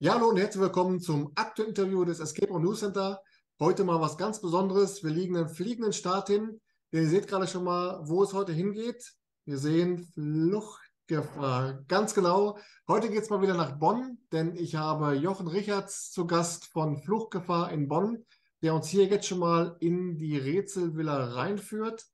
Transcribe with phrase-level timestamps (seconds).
[0.00, 3.20] Ja, hallo und herzlich willkommen zum aktuellen Interview des Escape Room News Center.
[3.58, 5.02] Heute mal was ganz Besonderes.
[5.02, 6.60] Wir liegen einen fliegenden Start hin.
[6.92, 9.12] Ihr seht gerade schon mal, wo es heute hingeht.
[9.44, 11.82] Wir sehen Fluchtgefahr.
[11.88, 12.58] Ganz genau.
[12.86, 17.02] Heute geht es mal wieder nach Bonn, denn ich habe Jochen Richards zu Gast von
[17.02, 18.24] Fluchtgefahr in Bonn,
[18.62, 22.06] der uns hier jetzt schon mal in die Rätselvilla reinführt.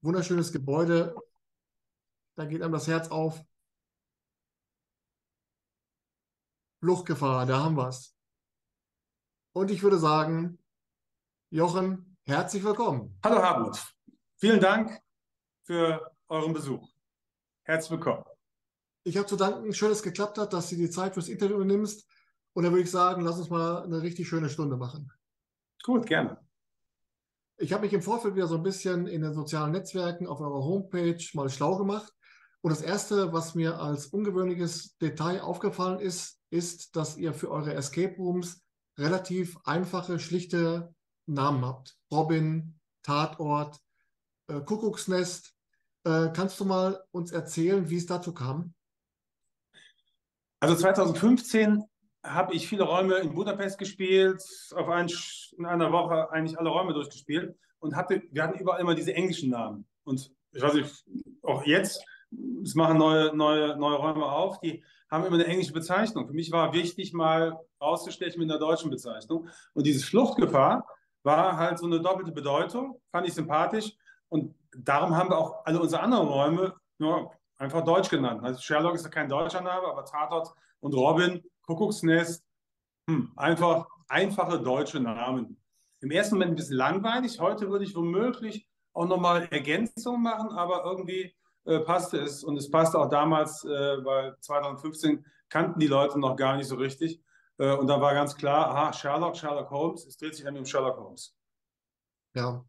[0.00, 1.16] Wunderschönes Gebäude.
[2.36, 3.42] Da geht einem das Herz auf.
[6.80, 8.16] Fluchtgefahr, da haben wir es.
[9.52, 10.58] Und ich würde sagen,
[11.50, 13.18] Jochen, herzlich willkommen.
[13.22, 13.78] Hallo Hartmut,
[14.36, 14.98] vielen Dank
[15.64, 16.88] für euren Besuch.
[17.64, 18.24] Herzlich willkommen.
[19.02, 21.62] Ich habe zu danken, schön, dass es geklappt hat, dass du die Zeit fürs Interview
[21.64, 22.08] nimmst.
[22.54, 25.12] Und dann würde ich sagen, lass uns mal eine richtig schöne Stunde machen.
[25.82, 26.40] Gut, gerne.
[27.58, 30.64] Ich habe mich im Vorfeld wieder so ein bisschen in den sozialen Netzwerken auf eurer
[30.64, 32.10] Homepage mal schlau gemacht.
[32.62, 37.74] Und das Erste, was mir als ungewöhnliches Detail aufgefallen ist, ist, dass ihr für eure
[37.74, 38.62] Escape Rooms
[38.98, 40.94] relativ einfache, schlichte
[41.26, 41.96] Namen habt.
[42.10, 43.80] Robin, Tatort,
[44.48, 45.54] äh, Kuckucksnest.
[46.04, 48.74] Äh, kannst du mal uns erzählen, wie es dazu kam?
[50.60, 51.84] Also 2015
[52.22, 54.42] habe ich viele Räume in Budapest gespielt,
[54.74, 55.10] auf ein,
[55.56, 59.50] in einer Woche eigentlich alle Räume durchgespielt und hatte, wir hatten überall immer diese englischen
[59.50, 59.86] Namen.
[60.04, 61.04] Und ich weiß nicht,
[61.42, 62.04] auch jetzt,
[62.62, 66.26] es machen neue, neue, neue Räume auf, die haben immer eine englische Bezeichnung.
[66.26, 69.48] Für mich war wichtig, mal rauszustechen mit einer deutschen Bezeichnung.
[69.74, 70.86] Und diese Fluchtgefahr
[71.22, 73.92] war halt so eine doppelte Bedeutung, fand ich sympathisch.
[74.28, 78.42] Und darum haben wir auch alle unsere anderen Räume nur einfach Deutsch genannt.
[78.44, 82.44] Also Sherlock ist ja kein deutscher Name, aber Tatort und Robin, Kuckucksnest,
[83.08, 85.56] hm, einfach einfache deutsche Namen.
[86.00, 87.38] Im ersten Moment ein bisschen langweilig.
[87.40, 92.44] Heute würde ich womöglich auch nochmal Ergänzungen machen, aber irgendwie äh, passte es.
[92.44, 93.68] Und es passte auch damals, äh,
[94.04, 97.20] weil 2015 kannten die Leute noch gar nicht so richtig.
[97.58, 100.64] Äh, und da war ganz klar, aha, Sherlock, Sherlock Holmes, es dreht sich an um
[100.64, 101.36] Sherlock Holmes.
[102.34, 102.64] Ja,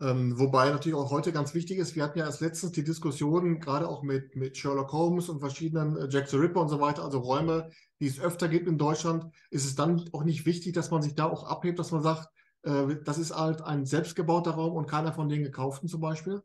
[0.00, 3.58] ähm, wobei natürlich auch heute ganz wichtig ist, wir hatten ja erst letztens die Diskussion,
[3.58, 7.02] gerade auch mit, mit Sherlock Holmes und verschiedenen äh, Jack the Ripper und so weiter,
[7.02, 10.92] also Räume, die es öfter gibt in Deutschland, ist es dann auch nicht wichtig, dass
[10.92, 12.28] man sich da auch abhebt, dass man sagt,
[12.62, 16.42] äh, das ist halt ein selbstgebauter Raum und keiner von den gekauften zum Beispiel?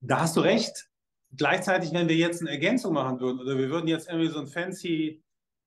[0.00, 0.88] Da hast du recht.
[1.36, 4.46] Gleichzeitig, wenn wir jetzt eine Ergänzung machen würden oder wir würden jetzt irgendwie so einen
[4.46, 5.22] fancy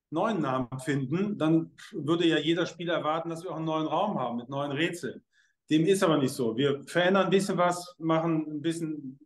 [0.10, 4.18] neuen Namen finden, dann würde ja jeder Spieler erwarten, dass wir auch einen neuen Raum
[4.18, 5.24] haben mit neuen Rätseln.
[5.70, 6.56] Dem ist aber nicht so.
[6.56, 9.20] Wir verändern ein bisschen was, machen ein bisschen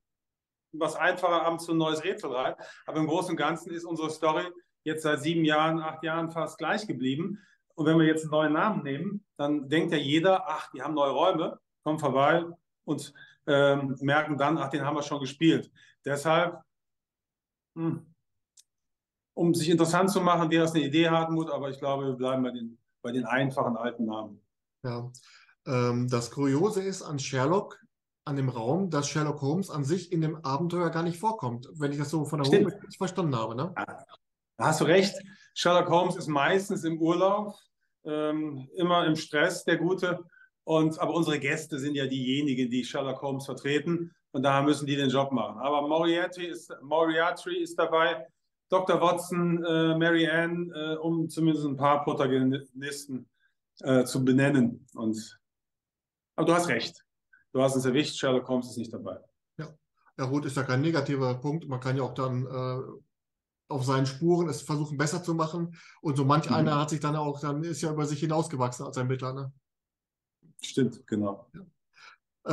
[0.72, 2.56] was einfacher, abends so ein neues Rätsel rein.
[2.88, 4.46] Aber im Großen und Ganzen ist unsere Story
[4.84, 7.40] jetzt seit sieben Jahren, acht Jahren fast gleich geblieben.
[7.76, 10.94] Und wenn wir jetzt einen neuen Namen nehmen, dann denkt ja jeder, ach, die haben
[10.94, 12.46] neue Räume, kommen vorbei
[12.86, 13.14] und
[13.48, 15.72] ähm, merken dann, ach, den haben wir schon gespielt.
[16.06, 16.60] Deshalb,
[17.76, 18.06] mh, hm,
[19.34, 22.44] um sich interessant zu machen, wäre das eine Idee, Hartmut, aber ich glaube, wir bleiben
[22.44, 24.42] bei den, bei den einfachen alten Namen.
[24.84, 25.12] Ja,
[25.66, 27.80] ähm, das Kuriose ist an Sherlock,
[28.26, 31.92] an dem Raum, dass Sherlock Holmes an sich in dem Abenteuer gar nicht vorkommt, wenn
[31.92, 33.56] ich das so von der Homepage verstanden habe.
[33.56, 33.74] Ne?
[33.78, 34.06] Ja,
[34.58, 35.16] da hast du recht.
[35.54, 37.56] Sherlock Holmes ist meistens im Urlaub,
[38.04, 40.24] ähm, immer im Stress, der Gute.
[40.64, 44.14] Und, aber unsere Gäste sind ja diejenigen, die Sherlock Holmes vertreten.
[44.32, 45.60] Und daher müssen die den Job machen.
[45.60, 48.28] Aber Moriarty ist, Moriarty ist dabei,
[48.70, 49.02] Dr.
[49.02, 53.30] Watson, äh, Mary Ann, äh, um zumindest ein paar Protagonisten
[53.82, 54.88] äh, zu benennen.
[54.94, 55.40] Und,
[56.36, 57.04] aber du hast recht.
[57.52, 59.20] Du hast es erwischt, Sherlock Holmes ist nicht dabei.
[59.58, 59.68] Ja,
[60.18, 61.68] ja gut, ist ja kein negativer Punkt.
[61.68, 65.76] Man kann ja auch dann äh, auf seinen Spuren es versuchen, besser zu machen.
[66.02, 66.56] Und so manch mhm.
[66.56, 69.34] einer hat sich dann auch, dann ist ja über sich hinausgewachsen als Ermittler.
[69.34, 69.52] Ne?
[70.64, 71.48] Stimmt, genau.
[71.54, 71.62] Ja.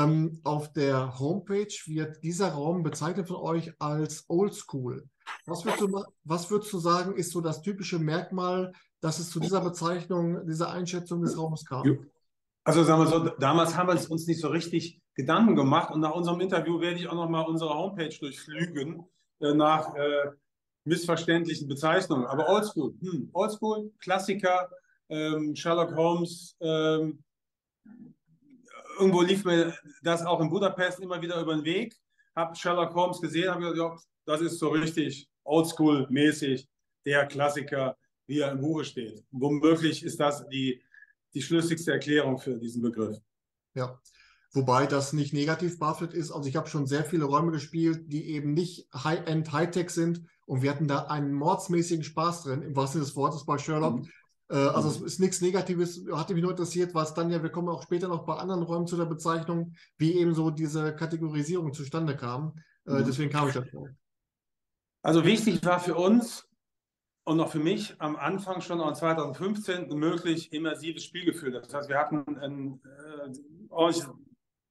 [0.05, 5.09] Ähm, auf der Homepage wird dieser Raum bezeichnet von euch als Oldschool.
[5.47, 9.41] Was würdest, du, was würdest du sagen, ist so das typische Merkmal, dass es zu
[9.41, 12.07] dieser Bezeichnung, dieser Einschätzung des Raumes kam?
[12.65, 16.15] Also sagen wir so, damals haben wir uns nicht so richtig Gedanken gemacht und nach
[16.15, 19.05] unserem Interview werde ich auch nochmal unsere Homepage durchflügen
[19.41, 20.33] äh, nach äh,
[20.85, 22.27] missverständlichen Bezeichnungen.
[22.27, 24.71] Aber Oldschool, hm, Oldschool, Klassiker,
[25.09, 27.23] ähm, Sherlock Holmes, ähm,
[28.99, 31.97] irgendwo lief mir das auch in Budapest immer wieder über den Weg.
[32.35, 33.97] Habe Sherlock Holmes gesehen, habe gesagt, ja,
[34.27, 36.67] das ist so richtig oldschool-mäßig
[37.05, 37.97] der Klassiker,
[38.27, 39.25] wie er im Buche steht.
[39.31, 40.83] Womöglich ist das die,
[41.35, 43.17] die schlüssigste Erklärung für diesen Begriff.
[43.75, 43.99] Ja,
[44.53, 46.31] wobei das nicht negativ behaftet ist.
[46.31, 50.63] Also ich habe schon sehr viele Räume gespielt, die eben nicht High-End, Hightech sind und
[50.63, 54.01] wir hatten da einen mordsmäßigen Spaß drin, im wahrsten Sinne des Wortes bei Sherlock.
[54.01, 54.11] Mhm.
[54.51, 57.69] Äh, also es ist nichts Negatives, hatte mich nur interessiert, was dann ja, wir kommen
[57.69, 62.17] auch später noch bei anderen Räumen zu der Bezeichnung, wie eben so diese Kategorisierung zustande
[62.17, 62.55] kam.
[62.87, 63.05] Äh, mhm.
[63.05, 63.89] Deswegen kam ich dazu.
[65.03, 66.49] Also wichtig war für uns,
[67.29, 71.53] und auch für mich am Anfang schon an 2015 ein möglich immersives Spielgefühl.
[71.53, 74.11] Das heißt, wir hatten ein äh, ordentliches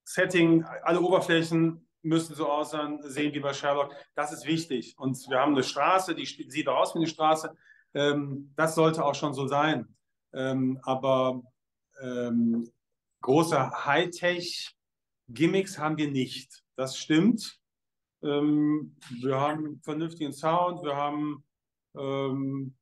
[0.04, 3.94] Setting, alle Oberflächen müssen so aussehen, sehen wie bei Sherlock.
[4.16, 4.96] Das ist wichtig.
[4.98, 7.56] Und wir haben eine Straße, die sieht aus wie eine Straße.
[7.98, 9.88] Ähm, das sollte auch schon so sein.
[10.32, 11.42] Ähm, aber
[12.00, 12.72] ähm,
[13.22, 16.64] große Hightech-Gimmicks haben wir nicht.
[16.76, 17.60] Das stimmt.
[18.22, 21.44] Ähm, wir haben vernünftigen Sound, wir haben
[21.96, 22.76] ähm,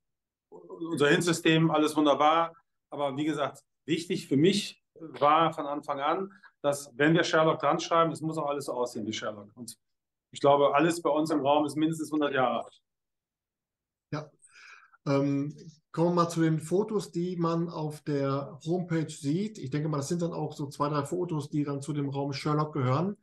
[0.50, 2.54] unser Hinsystem, alles wunderbar.
[2.90, 7.80] Aber wie gesagt, wichtig für mich war von Anfang an, dass wenn wir Sherlock dran
[7.80, 9.50] schreiben, es muss auch alles so aussehen wie Sherlock.
[9.56, 9.78] Und
[10.32, 12.82] ich glaube, alles bei uns im Raum ist mindestens 100 Jahre alt.
[15.08, 15.56] Ähm,
[15.92, 19.58] kommen wir mal zu den Fotos, die man auf der Homepage sieht.
[19.58, 22.10] Ich denke mal, das sind dann auch so zwei, drei Fotos, die dann zu dem
[22.10, 23.16] Raum Sherlock gehören.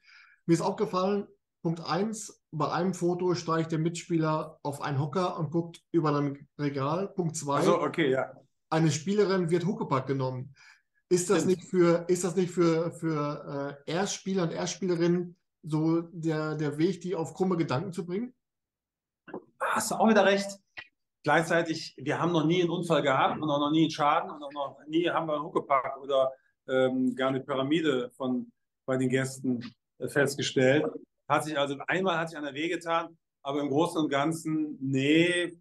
[0.46, 1.26] Mir ist aufgefallen,
[1.62, 6.48] Punkt 1, bei einem Foto steigt der Mitspieler auf einen Hocker und guckt über ein
[6.58, 7.08] Regal.
[7.08, 8.32] Punkt 2, Also, okay, ja.
[8.70, 10.54] eine Spielerin wird Huckepack genommen.
[11.08, 11.58] Ist das Stimmt.
[11.58, 17.02] nicht für, ist das nicht für, für äh, Erstspieler und Erstspielerinnen so der, der Weg,
[17.02, 18.34] die auf krumme Gedanken zu bringen?
[19.60, 20.58] Hast du auch wieder recht.
[21.22, 24.42] Gleichzeitig, wir haben noch nie einen Unfall gehabt und auch noch nie einen Schaden und
[24.42, 26.32] auch noch nie haben wir einen Huckepack oder
[26.68, 28.50] ähm, gar eine Pyramide von
[28.86, 30.84] bei den Gästen äh, festgestellt.
[31.28, 35.56] Hat sich also einmal hat sich einer wehgetan, aber im Großen und Ganzen, nee,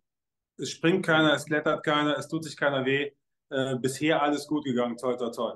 [0.57, 3.11] es springt keiner, es klettert keiner, es tut sich keiner weh.
[3.49, 5.53] Äh, bisher alles gut gegangen, toi, toi, toi.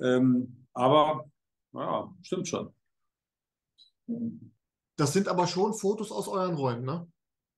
[0.00, 1.24] Ähm, aber,
[1.72, 2.74] ja, stimmt schon.
[4.96, 7.10] Das sind aber schon Fotos aus euren Räumen, ne?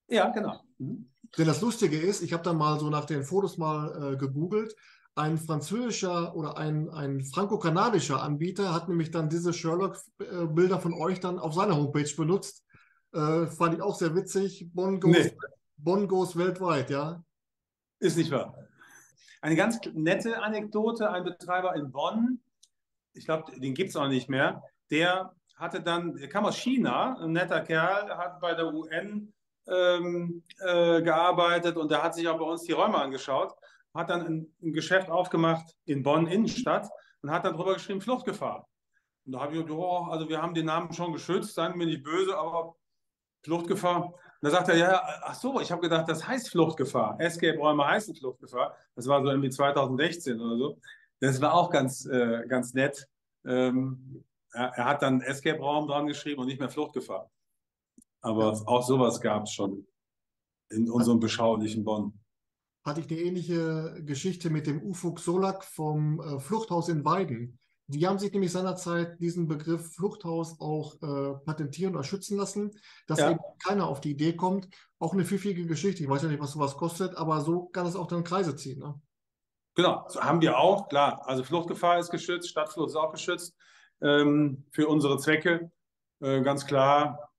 [0.09, 0.61] Ja, genau.
[0.79, 1.14] Mhm.
[1.39, 4.75] Denn das Lustige ist, ich habe dann mal so nach den Fotos mal äh, gegoogelt.
[5.17, 11.39] Ein französischer oder ein, ein franco-kanadischer Anbieter hat nämlich dann diese Sherlock-Bilder von euch dann
[11.39, 12.65] auf seiner Homepage benutzt.
[13.13, 14.69] Äh, fand ich auch sehr witzig.
[14.73, 15.37] Bonn goes, Nee.
[15.77, 17.23] Bonn goes weltweit, ja.
[18.01, 18.57] Ist nicht wahr.
[19.41, 22.41] Eine ganz nette Anekdote, ein Betreiber in Bonn,
[23.13, 27.17] ich glaube, den gibt es auch nicht mehr, der hatte dann, der kam aus China,
[27.21, 29.33] ein netter Kerl, hat bei der UN
[29.67, 33.55] ähm, äh, gearbeitet und der hat sich auch bei uns die Räume angeschaut,
[33.95, 36.89] hat dann ein, ein Geschäft aufgemacht in Bonn Innenstadt
[37.23, 38.69] und hat dann drüber geschrieben, Fluchtgefahr.
[39.25, 41.87] Und da habe ich gesagt, oh, also wir haben den Namen schon geschützt, seien mir
[41.87, 42.75] nicht böse, aber
[43.43, 44.07] Fluchtgefahr.
[44.07, 47.17] Und da sagt er, ja, ach so, ich habe gedacht, das heißt Fluchtgefahr.
[47.19, 48.77] Escape-Räume heißen Fluchtgefahr.
[48.95, 50.79] Das war so irgendwie 2016 oder so.
[51.21, 53.09] Das war auch ganz, äh, ganz nett.
[53.47, 57.31] Ähm, er, er hat dann Escape-Raum dran geschrieben und nicht mehr Fluchtgefahr.
[58.25, 59.87] Aber auch sowas gab es schon
[60.71, 62.19] in unserem beschaulichen Bonn.
[62.85, 67.59] Hatte ich eine ähnliche Geschichte mit dem Ufuk Solak vom äh, Fluchthaus in Weiden.
[67.87, 72.71] Die haben sich nämlich seinerzeit diesen Begriff Fluchthaus auch äh, patentieren oder schützen lassen,
[73.07, 73.33] dass Ja.
[73.33, 74.69] eben keiner auf die Idee kommt.
[74.99, 76.03] Auch eine pfiffige Geschichte.
[76.03, 78.79] Ich weiß ja nicht, was sowas kostet, aber so kann es auch dann Kreise ziehen.
[78.79, 78.99] Ne?
[79.75, 81.21] Genau, so haben wir auch, klar.
[81.29, 83.55] Also Fluchtgefahr ist geschützt, Stadtflucht ist auch geschützt
[84.01, 85.71] ähm, für unsere Zwecke.
[86.21, 87.34] Äh, ganz klar,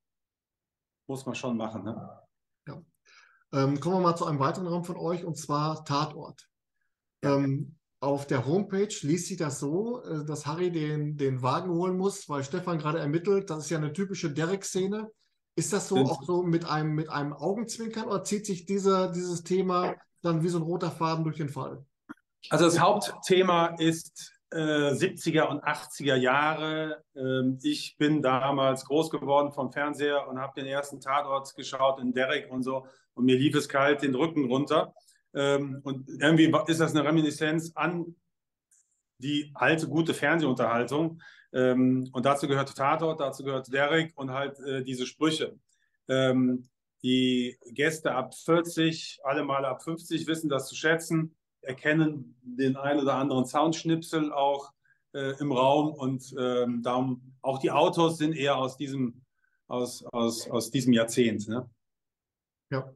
[1.07, 1.83] muss man schon machen.
[1.83, 2.19] Ne?
[3.53, 6.49] Ähm, kommen wir mal zu einem weiteren Raum von euch und zwar Tatort.
[7.21, 11.97] Ähm, auf der Homepage liest sich das so, äh, dass Harry den, den Wagen holen
[11.97, 13.49] muss, weil Stefan gerade ermittelt.
[13.49, 15.09] Das ist ja eine typische Derek-Szene.
[15.55, 16.11] Ist das so Stimmt.
[16.11, 20.49] auch so mit einem, mit einem Augenzwinkern oder zieht sich dieser, dieses Thema dann wie
[20.49, 21.85] so ein roter Faden durch den Fall?
[22.49, 27.03] Also das Hauptthema ist äh, 70er und 80er Jahre.
[27.15, 32.13] Ähm, ich bin damals groß geworden vom Fernseher und habe den ersten Tatort geschaut in
[32.13, 32.87] Derek und so.
[33.13, 34.93] Und mir lief es kalt den Rücken runter.
[35.33, 38.15] Ähm, und irgendwie ist das eine Reminiszenz an
[39.17, 41.21] die alte, gute Fernsehunterhaltung.
[41.51, 45.59] Ähm, und dazu gehört Tatort, dazu gehört Derek und halt äh, diese Sprüche.
[46.07, 46.69] Ähm,
[47.03, 51.35] die Gäste ab 40, alle mal ab 50 wissen das zu schätzen
[51.65, 54.71] erkennen den ein oder anderen Soundschnipsel auch
[55.13, 59.21] äh, im Raum und ähm, darum auch die Autos sind eher aus diesem,
[59.67, 61.47] aus, aus, aus diesem Jahrzehnt.
[61.47, 61.69] Ne?
[62.71, 62.91] Ja.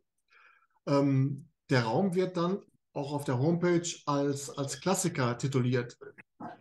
[0.88, 2.59] Ähm, der Raum wird dann
[2.93, 5.97] auch auf der Homepage als, als Klassiker tituliert.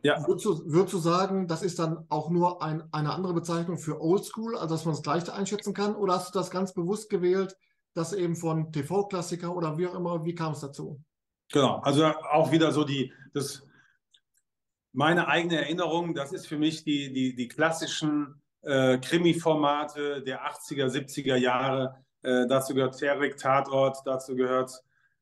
[0.03, 3.79] Ja, Würdest du, würdest du sagen, das ist dann auch nur ein, eine andere Bezeichnung
[3.79, 5.97] für Oldschool, also dass man das Gleiche einschätzen kann?
[5.97, 7.57] Oder hast du das ganz bewusst gewählt,
[7.95, 11.00] dass eben von TV-Klassiker oder wie auch immer, wie kam es dazu?
[11.52, 11.81] Genau.
[11.81, 13.62] Also auch wieder so die, das,
[14.93, 20.87] meine eigene Erinnerung, das ist für mich die, die, die klassischen äh, Krimi-Formate der 80er,
[20.87, 22.05] 70er Jahre.
[22.23, 24.73] Äh, dazu gehört Ferrik, Tatort, dazu gehört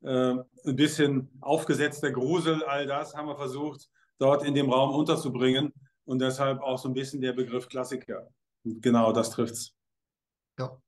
[0.03, 0.35] äh,
[0.67, 5.73] ein bisschen aufgesetzter Grusel, all das haben wir versucht, dort in dem Raum unterzubringen
[6.05, 8.29] und deshalb auch so ein bisschen der Begriff Klassiker.
[8.65, 9.75] Genau, das trifft's.
[10.59, 10.81] Ja.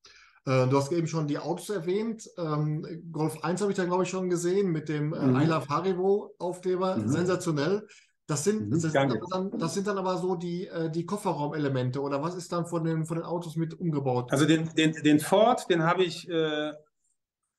[0.49, 2.27] Äh, du hast eben schon die Autos erwähnt.
[2.39, 5.41] Ähm, Golf 1 habe ich da, glaube ich, schon gesehen mit dem äh, Mhm.
[5.41, 6.97] I Love Haribo-Aufkleber.
[6.97, 7.09] Mhm.
[7.09, 7.87] Sensationell.
[8.27, 8.95] Das sind, Mhm, das, sind
[9.31, 12.85] dann, das sind dann aber so die, äh, die Kofferraumelemente oder was ist dann von
[12.85, 14.33] den, von den Autos mit umgebaut?
[14.33, 16.73] Also den, den, den Ford, den habe ich äh,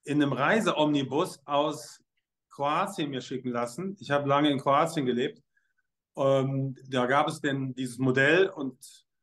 [0.04, 2.02] in einem Reiseomnibus aus
[2.50, 3.98] Kroatien mir schicken lassen.
[4.00, 5.42] Ich habe lange in Kroatien gelebt.
[6.16, 8.78] Ähm, da gab es denn dieses Modell und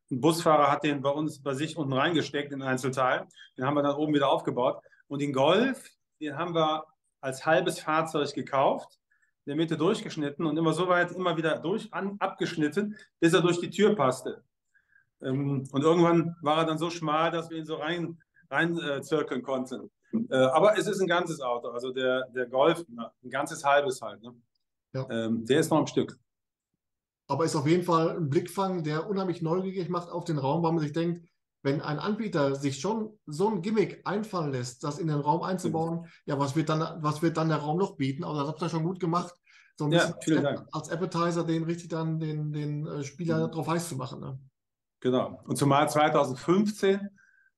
[0.09, 3.27] ein Busfahrer hat den bei uns bei sich unten reingesteckt in Einzelteil.
[3.57, 4.81] Den haben wir dann oben wieder aufgebaut.
[5.07, 5.89] Und den Golf,
[6.21, 6.85] den haben wir
[7.21, 8.99] als halbes Fahrzeug gekauft,
[9.45, 13.41] in der Mitte durchgeschnitten und immer so weit immer wieder durch an, abgeschnitten, bis er
[13.41, 14.43] durch die Tür passte.
[15.21, 19.01] Ähm, und irgendwann war er dann so schmal, dass wir ihn so rein, rein äh,
[19.01, 19.89] zirkeln konnten.
[20.29, 24.21] Äh, aber es ist ein ganzes Auto, also der, der Golf, ein ganzes halbes halt.
[24.21, 24.33] Ne?
[24.93, 25.09] Ja.
[25.09, 26.17] Ähm, der ist noch ein Stück.
[27.27, 30.71] Aber ist auf jeden Fall ein Blickfang, der unheimlich neugierig macht auf den Raum, weil
[30.71, 31.27] man sich denkt,
[31.63, 36.07] wenn ein Anbieter sich schon so ein Gimmick einfallen lässt, das in den Raum einzubauen,
[36.25, 38.23] ja, was wird dann, was wird dann der Raum noch bieten?
[38.23, 39.33] Aber das habt ihr schon gut gemacht.
[39.75, 43.47] So ein Ja, bisschen vielen als, als Appetizer den richtig dann den, den äh, Spieler
[43.47, 43.51] Mhm.
[43.51, 44.19] drauf heiß zu machen.
[44.21, 44.39] Ne?
[44.99, 45.41] Genau.
[45.45, 47.09] Und zumal 2015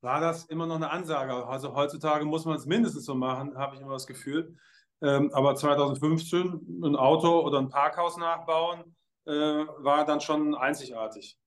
[0.01, 1.45] war das immer noch eine Ansage.
[1.47, 4.57] Also heutzutage muss man es mindestens so machen, habe ich immer das Gefühl.
[5.01, 8.95] Ähm, aber 2015 ein Auto oder ein Parkhaus nachbauen
[9.29, 11.37] äh, war dann schon einzigartig.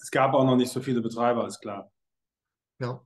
[0.00, 1.90] Es gab auch noch nicht so viele Betreiber, ist klar.
[2.80, 3.04] Ja.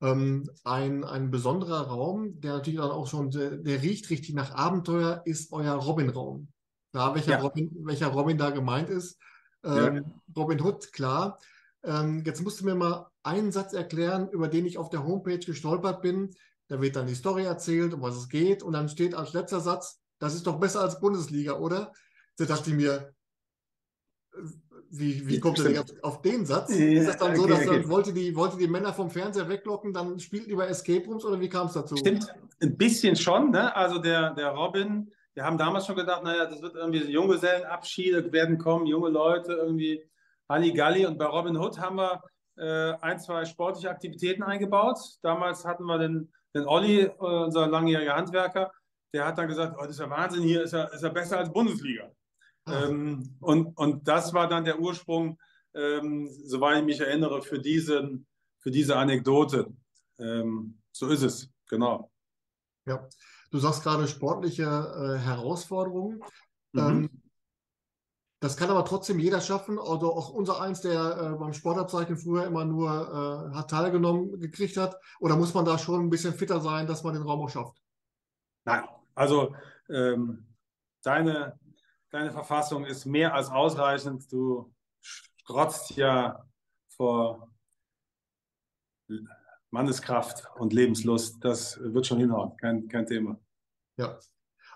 [0.00, 4.54] Ähm, ein, ein besonderer Raum, der natürlich dann auch schon, der, der riecht richtig nach
[4.54, 6.48] Abenteuer, ist euer Robin-Raum.
[6.92, 7.40] Da welcher Ja.
[7.40, 9.18] Robin, welcher Robin da gemeint ist.
[9.64, 11.38] Ähm, Robin Hood, klar.
[11.82, 15.38] Ähm, jetzt musst du mir mal einen Satz erklären, über den ich auf der Homepage
[15.38, 16.34] gestolpert bin.
[16.68, 19.60] Da wird dann die Story erzählt, um was es geht, und dann steht als letzter
[19.60, 21.92] Satz, das ist doch besser als Bundesliga, oder?
[22.36, 23.14] Da dachte ich mir,
[24.90, 26.76] wie, wie kommt denn auf, auf den Satz?
[26.76, 27.88] Ja, Ist das dann so, okay, dass dann okay.
[27.88, 31.48] wollte die, wollte die Männer vom Fernseher weglocken, dann spielt lieber Escape Rooms oder wie
[31.48, 31.96] kam es dazu?
[31.96, 33.50] Stimmt, ein bisschen schon.
[33.50, 33.74] Ne?
[33.74, 38.32] Also der, der Robin, wir haben damals schon gedacht, naja, das wird irgendwie so Junggesellenabschiede
[38.32, 40.02] werden kommen, junge Leute, irgendwie
[40.48, 41.06] Halligalli.
[41.06, 42.22] Und bei Robin Hood haben wir
[42.56, 44.98] äh, ein, zwei sportliche Aktivitäten eingebaut.
[45.22, 48.70] Damals hatten wir den, den Olli, äh, unser langjähriger Handwerker,
[49.12, 51.38] der hat dann gesagt, oh, das ist ja Wahnsinn, hier ist er, ist er besser
[51.38, 52.10] als Bundesliga.
[52.66, 55.38] Ah, Ähm, und, und das war dann der Ursprung,
[55.74, 58.26] ähm, soweit ich mich erinnere, für, diesen,
[58.58, 59.72] für diese Anekdote.
[60.18, 62.10] Ähm, so ist es, genau.
[62.86, 63.06] ja.
[63.50, 66.20] Du sagst gerade sportliche äh, Herausforderungen.
[66.72, 66.80] Mhm.
[66.80, 67.22] Ähm,
[68.40, 69.78] das kann aber trotzdem jeder schaffen.
[69.78, 74.76] Also auch unser eins, der äh, beim Sportabzeichen früher immer nur äh, hat teilgenommen gekriegt
[74.76, 75.00] hat.
[75.20, 77.80] Oder muss man da schon ein bisschen fitter sein, dass man den Raum auch schafft?
[78.64, 79.54] Nein, also
[79.88, 80.46] ähm,
[81.02, 81.58] deine,
[82.14, 84.30] deine Verfassung ist mehr als ausreichend.
[84.32, 86.46] Du strotzt ja
[86.88, 87.50] vor
[89.70, 91.44] Manneskraft und Lebenslust.
[91.44, 93.40] Das wird schon hinhauen, kein, kein Thema.
[93.96, 94.18] Ja.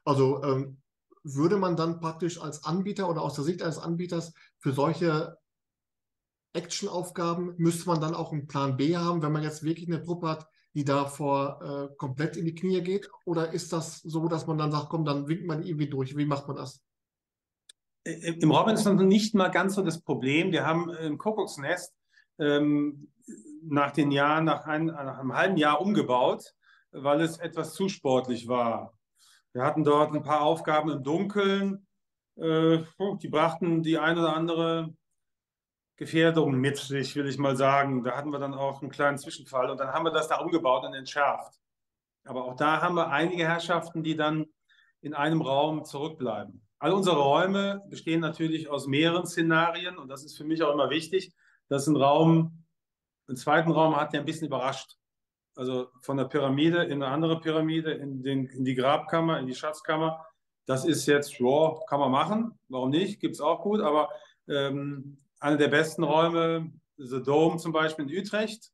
[0.05, 0.83] Also ähm,
[1.23, 5.39] würde man dann praktisch als Anbieter oder aus der Sicht eines Anbieters für solche
[6.55, 10.29] Actionaufgaben, müsste man dann auch einen Plan B haben, wenn man jetzt wirklich eine Truppe
[10.29, 13.09] hat, die davor äh, komplett in die Knie geht?
[13.27, 16.17] Oder ist das so, dass man dann sagt, komm, dann winkt man irgendwie durch?
[16.17, 16.83] Wie macht man das?
[18.09, 20.51] Im Robin ist noch nicht mal ganz so das Problem.
[20.51, 21.95] Wir haben im Kuckucksnest
[22.39, 23.13] ähm,
[23.63, 26.55] nach den Jahren, nach, ein, nach einem halben Jahr umgebaut,
[26.91, 28.95] weil es etwas zu sportlich war.
[29.53, 31.87] Wir hatten dort ein paar Aufgaben im Dunkeln.
[32.37, 32.79] Äh,
[33.21, 34.95] die brachten die ein oder andere
[35.97, 38.05] Gefährdung mit sich, will ich mal sagen.
[38.05, 40.85] Da hatten wir dann auch einen kleinen Zwischenfall und dann haben wir das da umgebaut
[40.85, 41.61] und entschärft.
[42.25, 44.47] Aber auch da haben wir einige Herrschaften, die dann
[45.01, 46.68] in einem Raum zurückbleiben.
[46.79, 50.91] All unsere Räume bestehen natürlich aus mehreren Szenarien und das ist für mich auch immer
[50.91, 51.35] wichtig,
[51.69, 52.65] dass ein Raum
[53.27, 54.97] einen zweiten Raum hat, der ein bisschen überrascht.
[55.55, 59.55] Also von der Pyramide in eine andere Pyramide, in, den, in die Grabkammer, in die
[59.55, 60.25] Schatzkammer.
[60.67, 62.59] Das ist jetzt, ja, kann man machen.
[62.69, 63.21] Warum nicht?
[63.21, 63.81] Gibt es auch gut.
[63.81, 64.09] Aber
[64.47, 68.71] ähm, einer der besten Räume, The Dome zum Beispiel in Utrecht,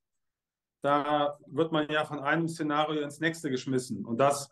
[0.82, 4.04] da wird man ja von einem Szenario ins nächste geschmissen.
[4.04, 4.50] Und das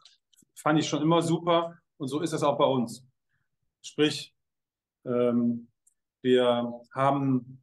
[0.54, 1.76] fand ich schon immer super.
[1.98, 3.04] Und so ist es auch bei uns.
[3.82, 4.34] Sprich,
[5.04, 5.68] ähm,
[6.22, 7.62] wir haben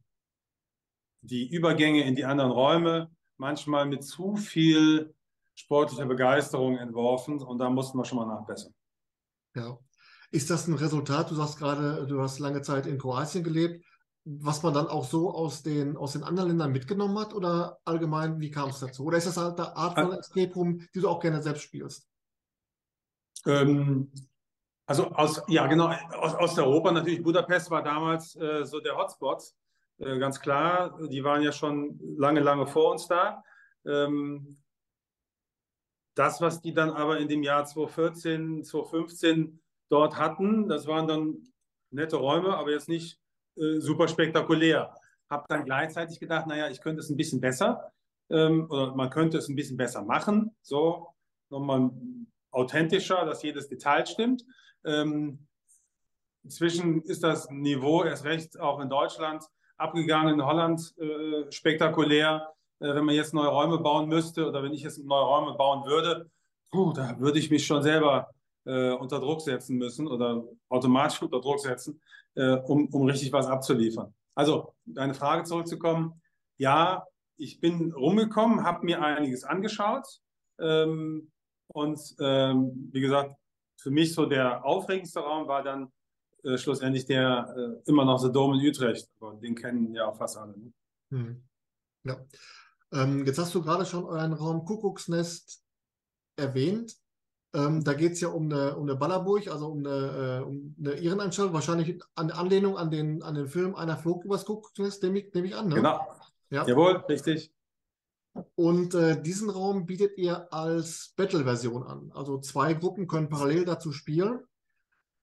[1.22, 5.14] die Übergänge in die anderen Räume manchmal mit zu viel
[5.54, 8.74] sportlicher Begeisterung entworfen und da mussten wir schon mal nachbessern.
[9.54, 9.78] Ja.
[10.30, 11.30] Ist das ein Resultat?
[11.30, 13.84] Du sagst gerade, du hast lange Zeit in Kroatien gelebt,
[14.24, 18.38] was man dann auch so aus den, aus den anderen Ländern mitgenommen hat oder allgemein,
[18.38, 19.04] wie kam es dazu?
[19.04, 22.06] Oder ist das halt eine Art von Escape Room, die du auch gerne selbst spielst?
[23.46, 24.12] Ähm,
[24.90, 29.40] also aus, ja genau, aus, Europa natürlich, Budapest war damals äh, so der Hotspot,
[29.98, 30.98] äh, ganz klar.
[31.08, 33.44] Die waren ja schon lange, lange vor uns da.
[33.86, 34.56] Ähm,
[36.16, 41.52] das, was die dann aber in dem Jahr 2014, 2015 dort hatten, das waren dann
[41.92, 43.20] nette Räume, aber jetzt nicht
[43.58, 44.92] äh, super spektakulär.
[45.30, 47.92] Habe dann gleichzeitig gedacht, naja, ich könnte es ein bisschen besser
[48.28, 51.14] ähm, oder man könnte es ein bisschen besser machen, so
[51.48, 51.92] nochmal
[52.50, 54.44] authentischer, dass jedes Detail stimmt.
[54.84, 55.46] Ähm,
[56.42, 59.44] inzwischen ist das Niveau erst recht auch in Deutschland
[59.76, 62.52] abgegangen, in Holland äh, spektakulär.
[62.80, 65.84] Äh, wenn man jetzt neue Räume bauen müsste oder wenn ich jetzt neue Räume bauen
[65.84, 66.30] würde,
[66.70, 68.30] puh, da würde ich mich schon selber
[68.64, 72.00] äh, unter Druck setzen müssen oder automatisch unter Druck setzen,
[72.34, 74.14] äh, um, um richtig was abzuliefern.
[74.34, 76.20] Also, deine Frage zurückzukommen.
[76.56, 77.04] Ja,
[77.36, 80.06] ich bin rumgekommen, habe mir einiges angeschaut
[80.58, 81.30] ähm,
[81.68, 83.34] und ähm, wie gesagt,
[83.80, 85.90] für mich so der aufregendste Raum war dann
[86.44, 89.08] äh, schlussendlich der äh, immer noch The Dome in Utrecht.
[89.20, 90.56] Aber den kennen ja auch fast alle.
[90.56, 90.72] Ne?
[91.10, 91.42] Hm.
[92.04, 92.16] Ja.
[92.92, 95.62] Ähm, jetzt hast du gerade schon euren Raum Kuckucksnest
[96.36, 96.96] erwähnt.
[97.52, 100.74] Ähm, da geht es ja um eine, um eine Ballerburg, also um eine, äh, um
[100.78, 105.20] eine Irrenanstalt, wahrscheinlich an Anlehnung an den, an den Film Einer flog übers Kuckucksnest, nehme
[105.20, 105.68] ich, nehm ich an.
[105.68, 105.76] Ne?
[105.76, 106.06] Genau.
[106.50, 106.66] Ja.
[106.66, 107.52] Jawohl, richtig.
[108.54, 112.12] Und äh, diesen Raum bietet ihr als Battle-Version an.
[112.14, 114.40] Also zwei Gruppen können parallel dazu spielen.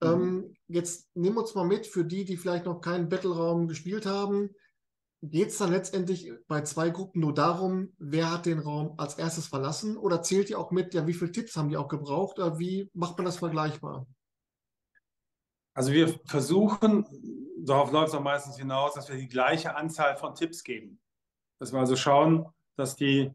[0.02, 0.08] Mhm.
[0.08, 4.06] Ähm, jetzt nehmen wir uns mal mit, für die, die vielleicht noch keinen Battle-Raum gespielt
[4.06, 4.50] haben,
[5.22, 9.48] geht es dann letztendlich bei zwei Gruppen nur darum, wer hat den Raum als erstes
[9.48, 12.60] verlassen oder zählt ihr auch mit, ja, wie viele Tipps haben die auch gebraucht oder
[12.60, 14.06] wie macht man das vergleichbar?
[15.74, 17.06] Also wir versuchen,
[17.60, 21.00] darauf läuft es auch meistens hinaus, dass wir die gleiche Anzahl von Tipps geben.
[21.60, 22.46] Dass wir also schauen,
[22.78, 23.32] dass die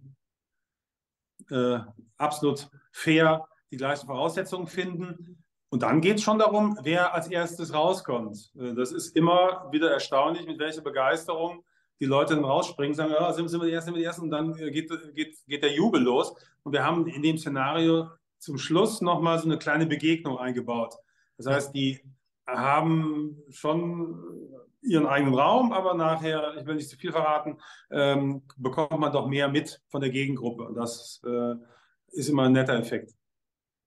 [1.50, 1.78] äh,
[2.16, 5.44] absolut fair die gleichen Voraussetzungen finden.
[5.68, 8.52] Und dann geht es schon darum, wer als erstes rauskommt.
[8.58, 11.64] Äh, das ist immer wieder erstaunlich, mit welcher Begeisterung
[12.00, 14.22] die Leute dann rausspringen, sagen, ja, sind, sind wir die Ersten, sind wir die Ersten,
[14.22, 16.34] und dann äh, geht, geht, geht der Jubel los.
[16.62, 20.94] Und wir haben in dem Szenario zum Schluss nochmal so eine kleine Begegnung eingebaut.
[21.36, 22.00] Das heißt, die
[22.46, 24.18] haben schon
[24.82, 27.58] ihren eigenen Raum, aber nachher, ich will nicht zu viel verraten,
[27.90, 30.64] ähm, bekommt man doch mehr mit von der Gegengruppe.
[30.64, 31.54] Und das äh,
[32.08, 33.12] ist immer ein netter Effekt.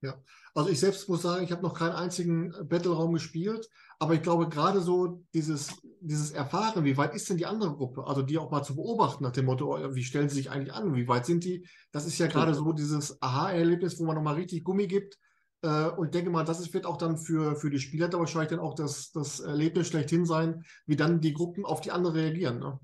[0.01, 0.15] Ja,
[0.53, 4.47] also ich selbst muss sagen, ich habe noch keinen einzigen Battle-Raum gespielt, aber ich glaube
[4.49, 8.51] gerade so dieses, dieses Erfahren, wie weit ist denn die andere Gruppe, also die auch
[8.51, 11.43] mal zu beobachten nach dem Motto, wie stellen sie sich eigentlich an, wie weit sind
[11.43, 15.17] die, das ist ja gerade so dieses Aha-Erlebnis, wo man nochmal richtig Gummi gibt
[15.65, 18.59] äh, und denke mal, das wird auch dann für, für die Spieler da wahrscheinlich dann
[18.59, 22.59] auch das, das Erlebnis schlechthin sein, wie dann die Gruppen auf die andere reagieren.
[22.59, 22.79] Ne?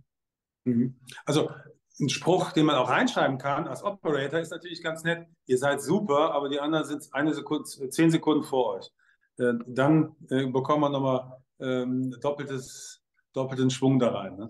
[0.65, 0.99] Mhm.
[1.25, 1.51] Also
[1.99, 5.27] ein Spruch, den man auch reinschreiben kann als Operator, ist natürlich ganz nett.
[5.45, 8.91] Ihr seid super, aber die anderen sind eine Sekunde, zehn Sekunden vor euch.
[9.37, 14.37] Äh, dann äh, bekommt man nochmal ähm, doppeltes, doppelten Schwung da rein.
[14.37, 14.49] Ne?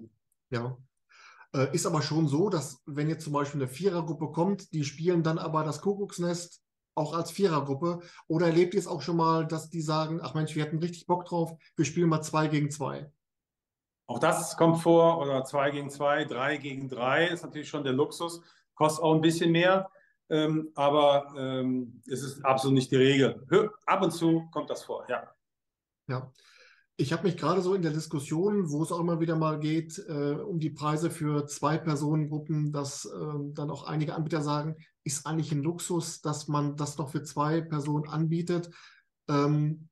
[0.52, 0.78] Ja.
[1.54, 5.22] Äh, ist aber schon so, dass wenn jetzt zum Beispiel eine Vierergruppe kommt, die spielen
[5.22, 6.61] dann aber das Kuckucksnest
[6.96, 8.00] auch als Vierergruppe?
[8.28, 11.08] Oder erlebt ihr es auch schon mal, dass die sagen, ach Mensch, wir hätten richtig
[11.08, 13.12] Bock drauf, wir spielen mal zwei gegen zwei?
[14.08, 17.94] Auch das kommt vor, oder zwei gegen zwei, drei gegen drei ist natürlich schon der
[17.94, 18.42] Luxus,
[18.76, 19.90] kostet auch ein bisschen mehr,
[20.30, 23.46] ähm, aber ähm, es ist absolut nicht die Regel.
[23.86, 25.30] Ab und zu kommt das vor, ja.
[26.08, 26.32] Ja.
[26.98, 29.98] Ich habe mich gerade so in der Diskussion, wo es auch immer wieder mal geht,
[30.08, 33.10] äh, um die Preise für Zwei-Personen-Gruppen, dass äh,
[33.54, 37.62] dann auch einige Anbieter sagen, ist eigentlich ein Luxus, dass man das doch für zwei
[37.62, 38.70] Personen anbietet.
[39.30, 39.90] Ähm,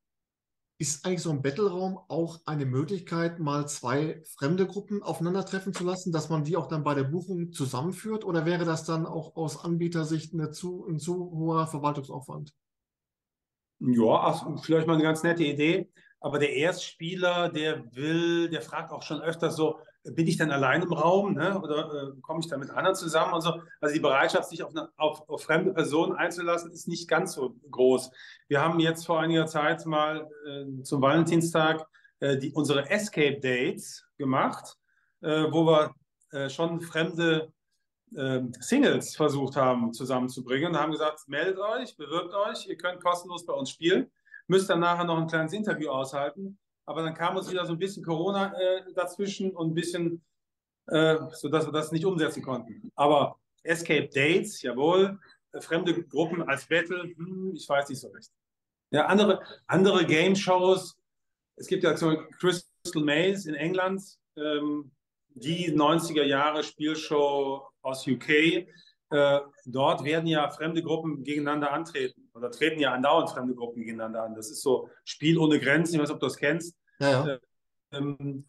[0.79, 6.13] ist eigentlich so ein Battle-Raum auch eine Möglichkeit, mal zwei fremde Gruppen aufeinandertreffen zu lassen,
[6.13, 8.23] dass man die auch dann bei der Buchung zusammenführt?
[8.23, 12.53] Oder wäre das dann auch aus Anbietersicht eine zu, ein zu hoher Verwaltungsaufwand?
[13.79, 15.89] Ja, ach, vielleicht mal eine ganz nette Idee.
[16.21, 20.81] Aber der Erstspieler, der will, der fragt auch schon öfter so, bin ich dann allein
[20.81, 21.59] im Raum ne?
[21.59, 23.61] oder äh, komme ich da mit anderen zusammen und so.
[23.81, 27.55] Also die Bereitschaft, sich auf, eine, auf, auf, fremde Personen einzulassen, ist nicht ganz so
[27.69, 28.11] groß.
[28.47, 31.85] Wir haben jetzt vor einiger Zeit mal äh, zum Valentinstag
[32.19, 34.77] äh, die, unsere Escape Dates gemacht,
[35.21, 35.93] äh, wo wir
[36.31, 37.51] äh, schon fremde
[38.17, 43.45] ähm, Singles versucht haben zusammenzubringen und haben gesagt, meldet euch, bewirbt euch, ihr könnt kostenlos
[43.45, 44.09] bei uns spielen,
[44.47, 46.57] müsst dann nachher noch ein kleines Interview aushalten
[46.89, 50.23] aber dann kam uns wieder so ein bisschen Corona äh, dazwischen und ein bisschen,
[50.87, 52.91] äh, sodass wir das nicht umsetzen konnten.
[52.95, 55.19] Aber Escape Dates, jawohl,
[55.51, 58.31] äh, fremde Gruppen als Battle, hm, ich weiß nicht so recht.
[58.89, 60.97] Ja, andere, andere Game Shows,
[61.57, 64.01] es gibt ja zum Crystal Maze in England,
[64.35, 64.89] ähm,
[65.35, 68.29] die 90er Jahre Spielshow aus UK.
[69.11, 74.23] Äh, dort werden ja fremde Gruppen gegeneinander antreten oder treten ja andauernd fremde Gruppen gegeneinander
[74.23, 74.35] an.
[74.35, 76.75] Das ist so Spiel ohne Grenzen, ich weiß nicht, ob du das kennst.
[76.99, 77.39] Ja, ja.
[77.91, 78.45] Ähm,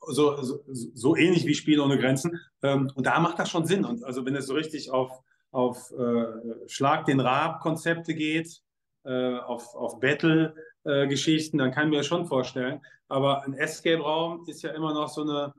[0.00, 2.40] so, so, so ähnlich wie Spiele ohne Grenzen.
[2.62, 3.84] Ähm, und da macht das schon Sinn.
[3.84, 8.62] Und also wenn es so richtig auf, auf äh, Schlag den Rab-Konzepte geht,
[9.04, 12.80] äh, auf, auf Battle-Geschichten, dann kann ich mir das schon vorstellen.
[13.08, 15.52] Aber ein Escape-Raum ist ja immer noch so eine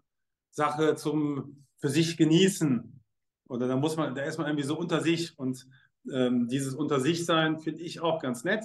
[0.49, 3.01] Sache zum für sich genießen.
[3.49, 5.37] Oder da muss man, da ist man irgendwie so unter sich.
[5.37, 5.67] Und
[6.11, 8.63] ähm, dieses Unter sich sein finde ich auch ganz nett.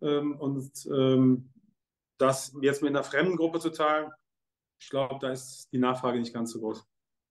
[0.00, 1.50] Ähm, und ähm,
[2.18, 4.10] das jetzt mit einer fremden Gruppe zu teilen,
[4.80, 6.84] ich glaube, da ist die Nachfrage nicht ganz so groß.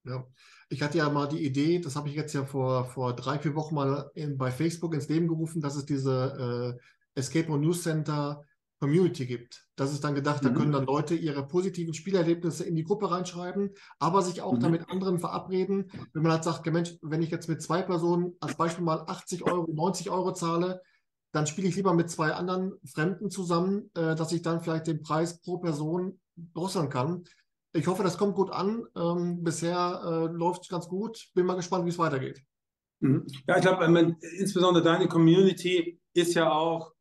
[0.03, 0.25] Ja,
[0.69, 3.55] ich hatte ja mal die Idee, das habe ich jetzt ja vor, vor drei, vier
[3.55, 6.79] Wochen mal in, bei Facebook ins Leben gerufen, dass es diese
[7.15, 8.43] äh, Escape Room News Center
[8.81, 9.67] Community gibt.
[9.75, 10.47] Das ist dann gedacht, mhm.
[10.47, 14.59] da können dann Leute ihre positiven Spielerlebnisse in die Gruppe reinschreiben, aber sich auch mhm.
[14.59, 15.91] dann mit anderen verabreden.
[16.13, 19.43] Wenn man halt sagt, Mensch, wenn ich jetzt mit zwei Personen als Beispiel mal 80
[19.43, 20.81] Euro, 90 Euro zahle,
[21.31, 25.03] dann spiele ich lieber mit zwei anderen Fremden zusammen, äh, dass ich dann vielleicht den
[25.03, 27.23] Preis pro Person drosseln kann.
[27.73, 28.83] Ich hoffe, das kommt gut an.
[28.97, 31.29] Ähm, bisher äh, läuft es ganz gut.
[31.35, 32.41] Bin mal gespannt, wie es weitergeht.
[32.99, 33.27] Mhm.
[33.47, 36.93] Ja, ich glaube, insbesondere deine Community ist ja auch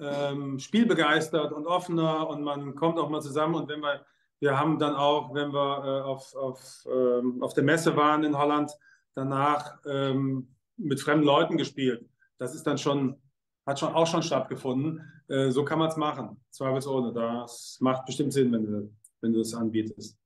[0.00, 3.54] ähm, spielbegeistert und offener und man kommt auch mal zusammen.
[3.54, 4.04] Und wenn wir,
[4.40, 8.36] wir haben dann auch, wenn wir äh, auf, auf, ähm, auf der Messe waren in
[8.36, 8.72] Holland,
[9.14, 12.08] danach ähm, mit fremden Leuten gespielt.
[12.38, 13.20] Das ist dann schon,
[13.66, 15.02] hat schon auch schon stattgefunden.
[15.28, 17.12] Äh, so kann man es machen, zweifelsohne.
[17.12, 20.18] Das macht bestimmt Sinn, wenn du wenn es anbietest.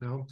[0.00, 0.26] Ja,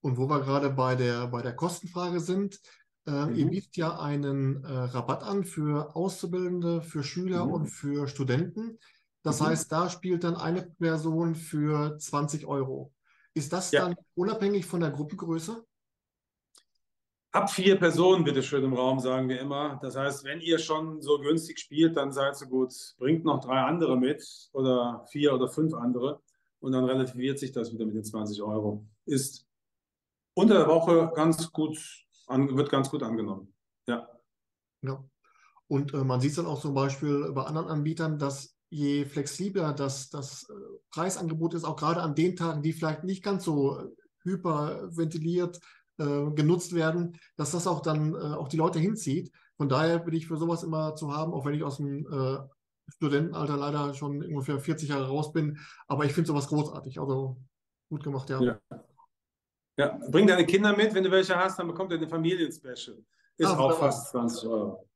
[0.00, 2.58] und wo wir gerade bei der, bei der Kostenfrage sind,
[3.06, 3.34] äh, mhm.
[3.34, 7.52] ihr bietet ja einen äh, Rabatt an für Auszubildende, für Schüler mhm.
[7.52, 8.78] und für Studenten.
[9.22, 9.46] Das mhm.
[9.46, 12.92] heißt, da spielt dann eine Person für 20 Euro.
[13.34, 13.86] Ist das ja.
[13.86, 15.64] dann unabhängig von der Gruppengröße?
[17.32, 19.78] Ab vier Personen, bitte schön im Raum, sagen wir immer.
[19.82, 23.60] Das heißt, wenn ihr schon so günstig spielt, dann seid so gut, bringt noch drei
[23.60, 26.20] andere mit oder vier oder fünf andere
[26.58, 28.84] und dann relativiert sich das wieder mit den 20 Euro.
[29.06, 29.46] Ist
[30.34, 31.78] unter der Woche ganz gut,
[32.30, 33.52] an, wird ganz gut angenommen.
[33.86, 34.08] Ja.
[34.82, 35.04] Ja.
[35.68, 39.72] Und äh, man sieht es dann auch zum Beispiel bei anderen Anbietern, dass je flexibler
[39.72, 40.54] das, das äh,
[40.90, 43.88] Preisangebot ist, auch gerade an den Tagen, die vielleicht nicht ganz so äh,
[44.22, 45.60] hyperventiliert
[45.98, 49.32] äh, genutzt werden, dass das auch dann äh, auch die Leute hinzieht.
[49.56, 52.38] Von daher bin ich für sowas immer zu haben, auch wenn ich aus dem äh,
[52.88, 55.58] Studentenalter leider schon ungefähr 40 Jahre raus bin.
[55.86, 56.98] Aber ich finde sowas großartig.
[57.00, 57.36] Also
[57.88, 58.40] gut gemacht, ja.
[58.40, 58.60] ja.
[59.80, 62.98] Ja, bring deine Kinder mit, wenn du welche hast, dann bekommt ihr eine Familienspecial.
[63.38, 64.86] Ist ah, auch fast 20 Euro.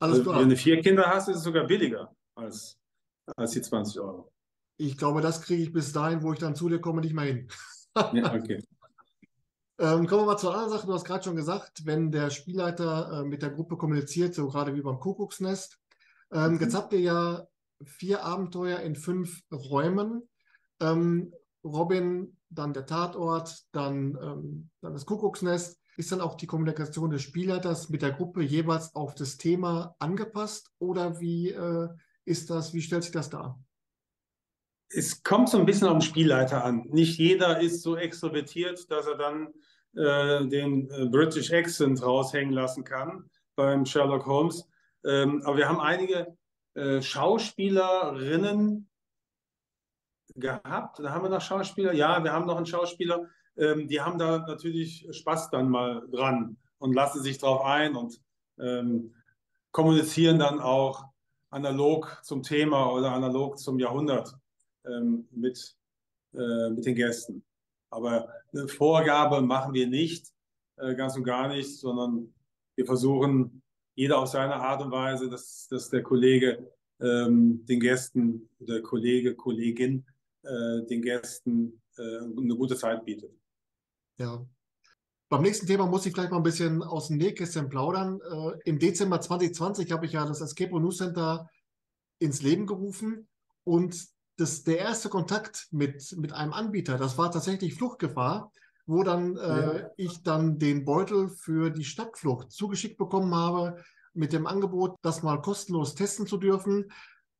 [0.00, 0.40] Alles also, klar.
[0.42, 2.76] Wenn du vier Kinder hast, ist es sogar billiger als,
[3.36, 4.32] als die 20 Euro.
[4.78, 7.24] Ich glaube, das kriege ich bis dahin, wo ich dann zu dir komme, nicht mehr
[7.24, 7.48] hin.
[8.12, 8.62] ja, okay.
[9.78, 10.86] Ähm, kommen wir mal zur anderen Sache.
[10.86, 14.74] Du hast gerade schon gesagt, wenn der Spielleiter äh, mit der Gruppe kommuniziert, so gerade
[14.74, 15.78] wie beim Kuckucksnest,
[16.32, 16.60] ähm, mhm.
[16.60, 17.46] Jetzt habt ihr ja
[17.84, 20.28] vier Abenteuer in fünf Räumen.
[20.80, 21.32] Ähm,
[21.64, 25.80] Robin, dann der Tatort, dann, ähm, dann das Kuckucksnest.
[25.96, 30.70] Ist dann auch die Kommunikation des Spielleiters mit der Gruppe jeweils auf das Thema angepasst
[30.78, 31.88] oder wie äh,
[32.26, 33.58] ist das, wie stellt sich das dar?
[34.90, 36.84] Es kommt so ein bisschen auf den Spielleiter an.
[36.90, 39.48] Nicht jeder ist so extrovertiert, dass er dann
[39.96, 44.68] äh, den äh, British Accent raushängen lassen kann beim Sherlock Holmes.
[45.04, 46.36] Ähm, aber wir haben einige
[46.74, 48.88] äh, Schauspielerinnen
[50.36, 50.98] gehabt.
[50.98, 51.92] Da haben wir noch Schauspieler.
[51.92, 53.26] Ja, wir haben noch einen Schauspieler.
[53.56, 58.20] Ähm, die haben da natürlich Spaß dann mal dran und lassen sich drauf ein und
[58.58, 59.14] ähm,
[59.70, 61.04] kommunizieren dann auch
[61.50, 64.34] analog zum Thema oder analog zum Jahrhundert
[64.84, 65.76] ähm, mit,
[66.34, 67.44] äh, mit den Gästen.
[67.90, 70.32] Aber eine Vorgabe machen wir nicht,
[70.76, 72.34] äh, ganz und gar nicht, sondern
[72.74, 73.62] wir versuchen
[73.94, 76.70] jeder auf seine Art und Weise, dass, dass der Kollege
[77.00, 80.06] ähm, den Gästen, der Kollege, Kollegin
[80.88, 83.32] den Gästen äh, eine gute Zeit bietet.
[84.18, 84.46] Ja.
[85.28, 88.20] Beim nächsten Thema muss ich vielleicht mal ein bisschen aus dem Nähkästchen plaudern.
[88.20, 91.50] Äh, Im Dezember 2020 habe ich ja das Escape News Center
[92.18, 93.28] ins Leben gerufen
[93.64, 93.96] und
[94.36, 98.52] das, der erste Kontakt mit, mit einem Anbieter, das war tatsächlich Fluchtgefahr
[98.86, 99.90] wo dann äh, ja.
[99.96, 103.82] ich dann den Beutel für die Stadtflucht zugeschickt bekommen habe
[104.14, 106.90] mit dem Angebot, das mal kostenlos testen zu dürfen.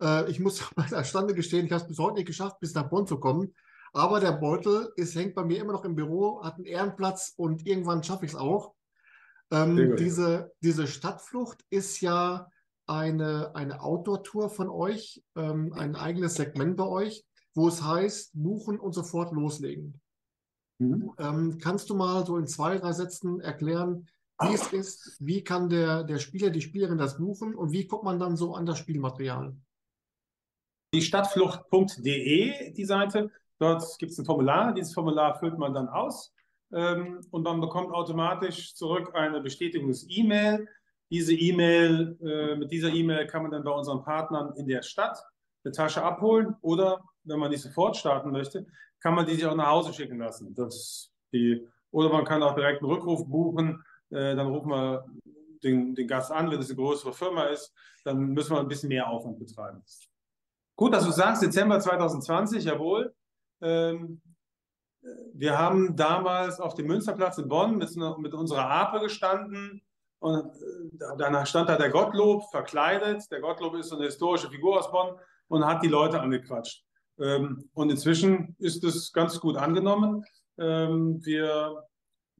[0.00, 2.88] Äh, ich muss bei Stande gestehen, ich habe es bis heute nicht geschafft, bis nach
[2.88, 3.54] Bonn zu kommen.
[3.92, 7.66] Aber der Beutel ist, hängt bei mir immer noch im Büro, hat einen Ehrenplatz und
[7.66, 8.74] irgendwann schaffe ich es auch.
[9.50, 12.48] Ähm, diese, diese Stadtflucht ist ja
[12.86, 18.78] eine, eine Outdoor-Tour von euch, ähm, ein eigenes Segment bei euch, wo es heißt, buchen
[18.78, 20.00] und sofort loslegen.
[20.78, 21.12] Mhm.
[21.18, 24.08] Ähm, kannst du mal so in zwei, drei Sätzen erklären,
[24.40, 28.04] wie es ist, wie kann der, der Spieler, die Spielerin das buchen und wie kommt
[28.04, 29.56] man dann so an das Spielmaterial?
[30.96, 34.74] Die Stadtflucht.de, die Seite, Dort gibt es ein Formular.
[34.74, 36.34] Dieses Formular füllt man dann aus
[36.72, 40.68] ähm, und man bekommt automatisch zurück eine Bestätigungs-E-Mail.
[41.10, 45.18] Diese E-Mail, äh, mit dieser E-Mail kann man dann bei unseren Partnern in der Stadt
[45.64, 48.66] eine Tasche abholen oder, wenn man die sofort starten möchte,
[49.00, 50.54] kann man die sich auch nach Hause schicken lassen.
[50.54, 53.82] Das die, oder man kann auch direkt einen Rückruf buchen.
[54.10, 55.06] Äh, dann rufen wir
[55.62, 57.72] den, den Gast an, wenn es eine größere Firma ist,
[58.04, 59.82] dann müssen wir ein bisschen mehr Aufwand betreiben.
[60.76, 63.14] Gut, dass du sagst, Dezember 2020, jawohl.
[63.62, 64.20] Ähm,
[65.32, 69.80] wir haben damals auf dem Münsterplatz in Bonn mit, mit unserer Ape gestanden
[70.18, 73.22] und äh, danach stand da der Gottlob verkleidet.
[73.30, 75.14] Der Gottlob ist so eine historische Figur aus Bonn
[75.48, 76.84] und hat die Leute angequatscht.
[77.18, 80.24] Ähm, und inzwischen ist es ganz gut angenommen.
[80.58, 81.84] Ähm, wir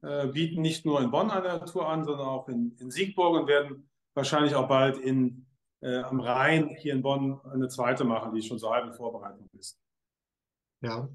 [0.03, 3.47] äh, bieten nicht nur in Bonn eine Tour an, sondern auch in, in Siegburg und
[3.47, 5.46] werden wahrscheinlich auch bald in,
[5.81, 9.49] äh, am Rhein hier in Bonn eine zweite machen, die schon so halb in Vorbereitung
[9.57, 9.79] ist.
[10.81, 11.09] Ja,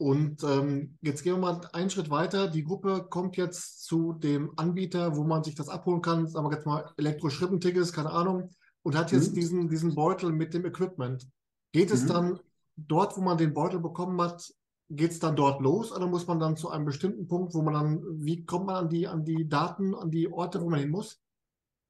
[0.00, 2.48] und ähm, jetzt gehen wir mal einen Schritt weiter.
[2.48, 6.54] Die Gruppe kommt jetzt zu dem Anbieter, wo man sich das abholen kann, sagen wir
[6.54, 8.48] jetzt mal Elektro-Schrippentickets, keine Ahnung,
[8.82, 9.34] und hat jetzt mhm.
[9.34, 11.28] diesen, diesen Beutel mit dem Equipment.
[11.72, 12.08] Geht es mhm.
[12.08, 12.40] dann
[12.76, 14.50] dort, wo man den Beutel bekommen hat,
[14.88, 17.74] geht es dann dort los oder muss man dann zu einem bestimmten Punkt, wo man
[17.74, 20.90] dann, wie kommt man an die, an die Daten, an die Orte, wo man hin
[20.90, 21.20] muss?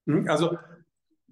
[0.07, 0.59] Hm, also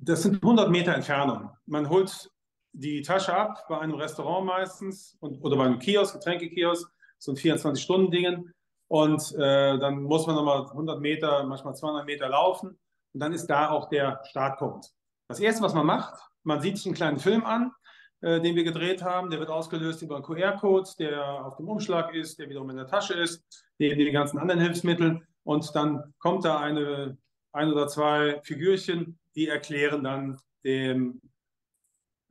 [0.00, 1.50] das sind 100 Meter Entfernung.
[1.66, 2.30] Man holt
[2.72, 7.37] die Tasche ab bei einem Restaurant meistens und, oder bei einem Kiosk, Getränkekiosk, so ein
[7.37, 8.52] 24-Stunden-Dingen.
[8.88, 12.78] Und äh, dann muss man nochmal 100 Meter, manchmal 200 Meter laufen.
[13.12, 14.92] Und dann ist da auch der Startpunkt.
[15.28, 17.72] Das Erste, was man macht, man sieht sich einen kleinen Film an,
[18.20, 19.30] äh, den wir gedreht haben.
[19.30, 22.87] Der wird ausgelöst über einen QR-Code, der auf dem Umschlag ist, der wiederum in der
[22.87, 23.44] Tasche ist,
[23.78, 25.26] neben den ganzen anderen Hilfsmitteln.
[25.42, 27.18] Und dann kommt da eine,
[27.52, 31.20] ein oder zwei Figürchen, die erklären dann dem,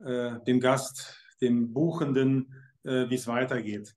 [0.04, 3.96] äh, dem Gast, dem Buchenden, äh, wie es weitergeht.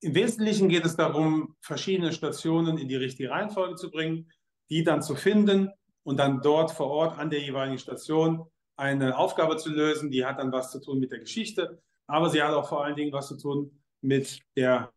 [0.00, 4.30] Im Wesentlichen geht es darum, verschiedene Stationen in die richtige Reihenfolge zu bringen,
[4.70, 5.70] die dann zu finden
[6.04, 10.38] und dann dort vor Ort an der jeweiligen Station eine Aufgabe zu lösen, die hat
[10.38, 13.26] dann was zu tun mit der Geschichte, aber sie hat auch vor allen Dingen was
[13.26, 14.92] zu tun mit der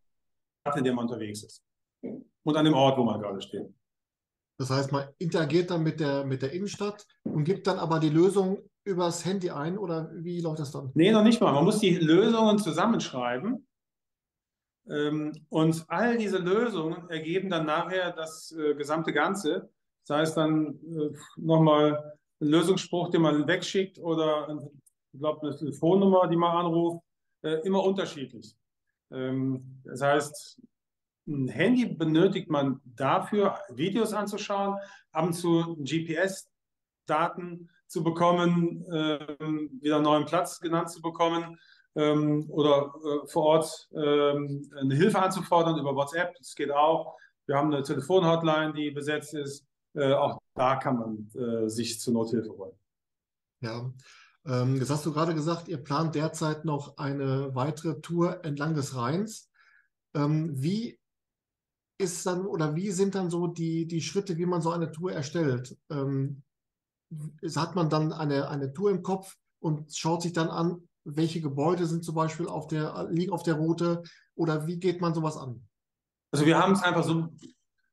[0.62, 1.64] Stadt, in der man unterwegs ist
[2.44, 3.74] und an dem Ort, wo man gerade steht.
[4.64, 8.08] Das heißt, man interagiert dann mit der, mit der Innenstadt und gibt dann aber die
[8.08, 10.90] Lösung übers Handy ein oder wie läuft das dann?
[10.94, 11.52] Nee, noch nicht mal.
[11.52, 13.68] Man muss die Lösungen zusammenschreiben.
[14.88, 19.70] Ähm, und all diese Lösungen ergeben dann nachher das äh, gesamte Ganze.
[20.08, 24.66] Das heißt dann äh, nochmal ein Lösungsspruch, den man wegschickt oder
[25.12, 27.04] ich glaube eine Telefonnummer, die man anruft,
[27.42, 28.56] äh, immer unterschiedlich.
[29.12, 30.62] Ähm, das heißt,
[31.28, 34.78] ein Handy benötigt man dafür, Videos anzuschauen,
[35.12, 41.58] ab und zu GPS-Daten zu bekommen, ähm, wieder einen neuen Platz genannt zu bekommen
[41.96, 46.36] ähm, oder äh, vor Ort ähm, eine Hilfe anzufordern über WhatsApp.
[46.38, 47.16] Das geht auch.
[47.46, 49.66] Wir haben eine Telefonhotline, die besetzt ist.
[49.94, 52.74] Äh, auch da kann man äh, sich zur Nothilfe holen.
[53.62, 53.92] Ja,
[54.46, 58.96] ähm, jetzt hast du gerade gesagt, ihr plant derzeit noch eine weitere Tour entlang des
[58.96, 59.50] Rheins.
[60.16, 61.00] Ähm, wie
[61.98, 65.12] ist dann oder wie sind dann so die, die Schritte, wie man so eine Tour
[65.12, 65.78] erstellt?
[65.90, 66.44] Ähm,
[67.56, 71.86] hat man dann eine, eine Tour im Kopf und schaut sich dann an, welche Gebäude
[71.86, 74.04] sind zum Beispiel auf der, liegen auf der Route
[74.36, 75.68] oder wie geht man sowas an?
[76.32, 77.30] Also wir haben es einfach so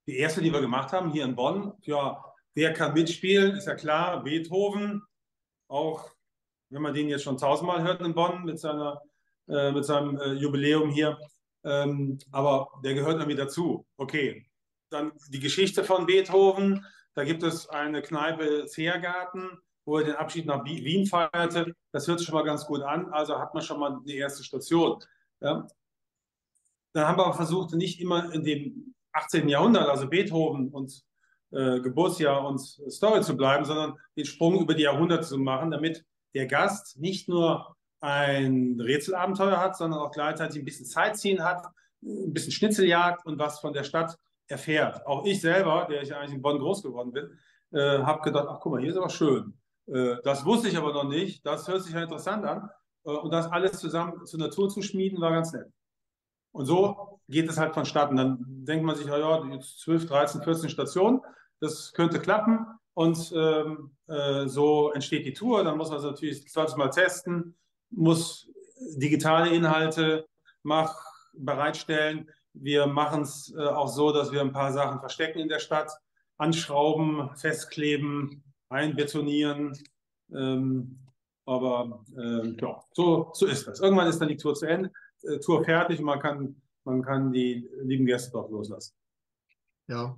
[0.07, 3.75] die erste, die wir gemacht haben, hier in Bonn, ja, wer kann mitspielen, ist ja
[3.75, 5.03] klar, Beethoven,
[5.69, 6.11] auch
[6.71, 9.03] wenn man den jetzt schon tausendmal hört in Bonn mit, seiner,
[9.49, 11.19] äh, mit seinem äh, Jubiläum hier.
[11.65, 13.87] Ähm, aber der gehört irgendwie dazu.
[13.97, 14.47] Okay,
[14.91, 16.85] dann die Geschichte von Beethoven.
[17.15, 21.75] Da gibt es eine Kneipe Zehrgarten, wo er den Abschied nach Wien feierte.
[21.93, 23.13] Das hört sich schon mal ganz gut an.
[23.13, 25.03] Also hat man schon mal eine erste Station.
[25.41, 25.67] Ja.
[26.93, 29.49] Dann haben wir aber versucht, nicht immer in dem 18.
[29.49, 31.03] Jahrhundert, also Beethoven und
[31.51, 36.05] äh, Geburtsjahr und Story zu bleiben, sondern den Sprung über die Jahrhunderte zu machen, damit
[36.35, 41.67] der Gast nicht nur ein Rätselabenteuer hat, sondern auch gleichzeitig ein bisschen Sightseeing hat,
[42.03, 45.07] ein bisschen Schnitzeljagd und was von der Stadt erfährt.
[45.07, 47.39] Auch ich selber, der ich eigentlich in Bonn groß geworden bin,
[47.73, 49.55] äh, habe gedacht, ach guck mal, hier ist aber schön.
[49.87, 51.45] Äh, das wusste ich aber noch nicht.
[51.47, 52.69] Das hört sich ja interessant an.
[53.05, 55.69] Äh, und das alles zusammen zur Natur zu schmieden, war ganz nett.
[56.53, 58.17] Und so geht es halt vonstatten.
[58.17, 61.21] Dann denkt man sich, ja, ja, jetzt 12, 13, 14 Stationen,
[61.61, 62.67] das könnte klappen.
[62.95, 65.63] Und ähm, äh, so entsteht die Tour.
[65.63, 67.57] Dann muss man es natürlich 20 Mal testen,
[67.91, 68.49] muss
[68.97, 70.27] digitale Inhalte
[70.63, 70.95] mach,
[71.33, 72.31] bereitstellen.
[72.53, 75.93] Wir machen es äh, auch so, dass wir ein paar Sachen verstecken in der Stadt,
[76.39, 79.79] anschrauben, festkleben, einbetonieren.
[80.33, 80.99] Ähm,
[81.47, 83.81] aber äh, ja, so, so ist das.
[83.81, 84.91] Irgendwann ist dann die Tour zu Ende.
[85.23, 88.95] äh, Tour fertig und man kann, man kann die lieben Gäste dort loslassen.
[89.89, 90.17] Ja,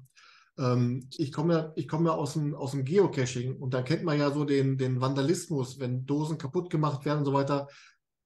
[0.56, 4.18] ich komme ja, ich komme ja aus dem, aus dem Geocaching und da kennt man
[4.18, 7.68] ja so den, den Vandalismus, wenn Dosen kaputt gemacht werden und so weiter.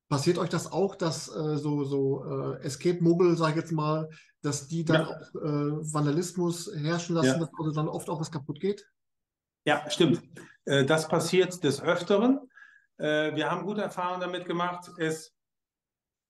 [0.09, 4.09] Passiert euch das auch, dass äh, so, so äh, Escape-Mogul, sage ich jetzt mal,
[4.43, 5.07] dass die dann ja.
[5.09, 7.39] auch äh, Vandalismus herrschen lassen, ja.
[7.39, 8.89] dass also dann oft auch was kaputt geht?
[9.65, 10.23] Ja, stimmt.
[10.65, 12.49] Äh, das passiert des Öfteren.
[12.99, 15.35] Äh, wir haben gute Erfahrungen damit gemacht, es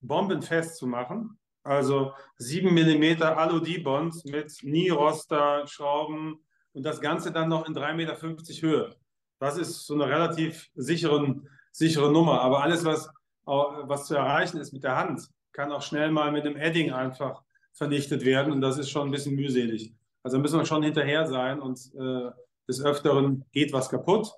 [0.00, 1.38] bombenfest zu machen.
[1.66, 6.38] Also 7 mm Alu-D-Bond mit Nie-Roster, Schrauben
[6.72, 8.96] und das Ganze dann noch in 3,50 Meter Höhe.
[9.38, 12.40] Das ist so eine relativ sicheren, sichere Nummer.
[12.40, 13.08] Aber alles, was,
[13.44, 17.42] was zu erreichen ist mit der Hand, kann auch schnell mal mit einem Edding einfach
[17.72, 18.52] vernichtet werden.
[18.52, 19.92] Und das ist schon ein bisschen mühselig.
[20.22, 22.30] Also müssen wir schon hinterher sein und äh,
[22.68, 24.32] des Öfteren geht was kaputt.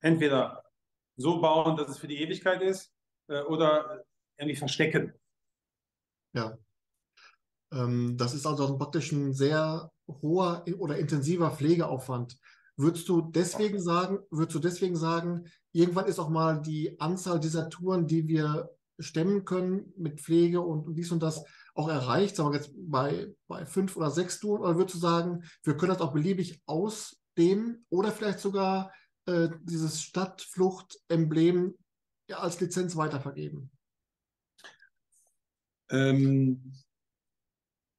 [0.00, 0.64] Entweder
[1.16, 2.92] so bauen, dass es für die Ewigkeit ist,
[3.28, 4.04] äh, oder
[4.36, 5.12] irgendwie verstecken.
[6.34, 6.56] Ja.
[7.72, 12.38] Ähm, das ist also praktisch ein sehr hoher oder intensiver Pflegeaufwand.
[12.76, 17.68] Würdest du deswegen sagen, würdest du deswegen sagen, irgendwann ist auch mal die Anzahl dieser
[17.68, 22.58] Touren, die wir stemmen können mit Pflege und dies und das auch erreicht, sagen wir
[22.58, 26.12] jetzt bei, bei fünf oder sechs Touren, oder würdest du sagen, wir können das auch
[26.12, 28.92] beliebig ausdehnen oder vielleicht sogar
[29.26, 31.74] äh, dieses Stadtflucht-Emblem
[32.28, 33.70] ja, als Lizenz weitervergeben?
[35.90, 36.74] Ähm,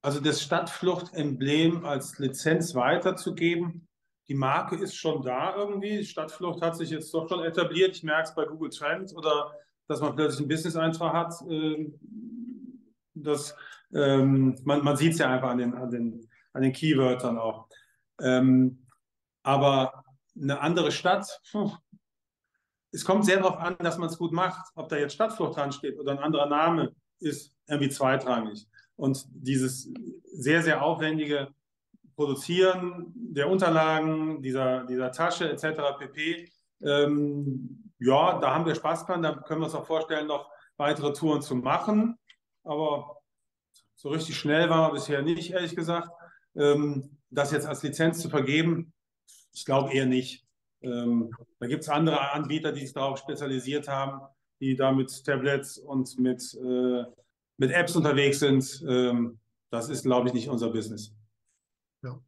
[0.02, 3.88] also das Stadtflucht-Emblem als Lizenz weiterzugeben,
[4.30, 6.04] die Marke ist schon da irgendwie.
[6.04, 7.96] Stadtflucht hat sich jetzt doch schon etabliert.
[7.96, 9.52] Ich merke es bei Google Trends oder
[9.88, 11.34] dass man plötzlich einen Business-Eintrag hat.
[11.50, 11.90] Äh,
[13.14, 13.56] das,
[13.92, 17.66] ähm, man man sieht es ja einfach an den, an den, an den Keywörtern auch.
[18.20, 18.86] Ähm,
[19.42, 20.04] aber
[20.40, 21.40] eine andere Stadt,
[22.92, 24.70] es kommt sehr darauf an, dass man es gut macht.
[24.76, 28.66] Ob da jetzt Stadtflucht dran steht oder ein anderer Name, ist irgendwie zweitrangig.
[28.96, 29.90] Und dieses
[30.32, 31.48] sehr, sehr aufwendige
[32.16, 35.98] Produzieren der Unterlagen, dieser, dieser Tasche etc.
[35.98, 36.50] pp.
[36.82, 39.22] Ähm, ja, da haben wir Spaß dran.
[39.22, 42.18] Da können wir uns auch vorstellen, noch weitere Touren zu machen.
[42.64, 43.22] Aber
[43.94, 46.10] so richtig schnell war bisher nicht, ehrlich gesagt.
[46.56, 48.92] Ähm, das jetzt als Lizenz zu vergeben,
[49.52, 50.44] ich glaube eher nicht.
[50.82, 54.20] Ähm, da gibt es andere Anbieter, die sich darauf spezialisiert haben,
[54.60, 57.04] die da mit Tablets und mit äh,
[57.60, 59.38] mit Apps unterwegs sind, ähm,
[59.70, 61.14] das ist, glaube ich, nicht unser Business.
[62.02, 62.18] Ja.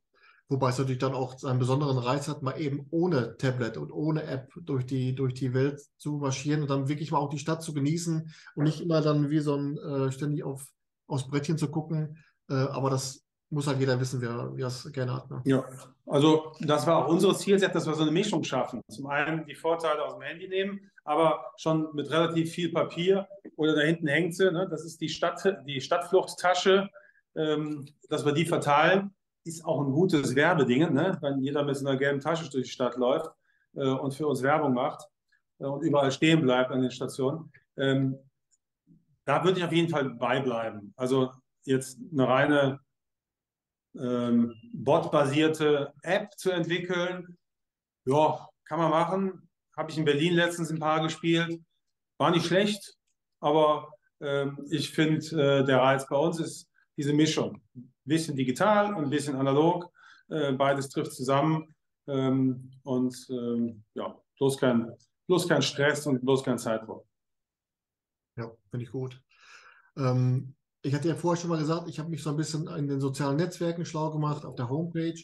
[0.51, 4.25] Wobei es natürlich dann auch einen besonderen Reiz hat, mal eben ohne Tablet und ohne
[4.25, 7.62] App durch die, durch die Welt zu marschieren und dann wirklich mal auch die Stadt
[7.62, 10.68] zu genießen und nicht immer dann wie so ein äh, ständig auf,
[11.07, 12.18] aufs Brettchen zu gucken.
[12.51, 13.22] Äh, aber das
[13.53, 15.31] muss halt jeder wissen, wer, wer es gerne hat.
[15.31, 15.43] Ne?
[15.45, 15.65] Ja,
[16.07, 18.81] also das war auch unsere Zielsetzung, dass wir so eine Mischung schaffen.
[18.88, 23.75] Zum einen die Vorteile aus dem Handy nehmen, aber schon mit relativ viel Papier oder
[23.75, 24.67] da hinten hängt sie, ne?
[24.71, 26.88] das ist die, Stadt, die Stadtfluchttasche,
[27.37, 31.19] ähm, dass wir die verteilen, ist auch ein gutes Werbeding, ne?
[31.21, 33.31] wenn jeder mit so einer gelben Tasche durch die Stadt läuft
[33.75, 35.09] äh, und für uns Werbung macht
[35.59, 37.53] äh, und überall stehen bleibt an den Stationen.
[37.77, 38.19] Ähm,
[39.25, 40.95] da würde ich auf jeden Fall beibleiben.
[40.97, 41.31] Also
[41.65, 42.81] jetzt eine reine
[43.99, 47.37] ähm, bot-basierte App zu entwickeln,
[48.05, 51.61] ja, kann man machen, habe ich in Berlin letztens ein paar gespielt.
[52.19, 52.97] War nicht schlecht,
[53.41, 55.19] aber äh, ich finde,
[55.61, 57.63] äh, der Reiz bei uns ist diese Mischung.
[57.75, 59.91] Ein bisschen digital und ein bisschen analog.
[60.29, 61.75] Äh, beides trifft zusammen.
[62.07, 64.93] Ähm, und ähm, ja, bloß kein,
[65.27, 67.07] bloß kein Stress und bloß kein Zeitdruck.
[68.37, 69.21] Ja, finde ich gut.
[69.97, 72.88] Ähm, ich hatte ja vorher schon mal gesagt, ich habe mich so ein bisschen in
[72.88, 75.21] den sozialen Netzwerken schlau gemacht, auf der Homepage.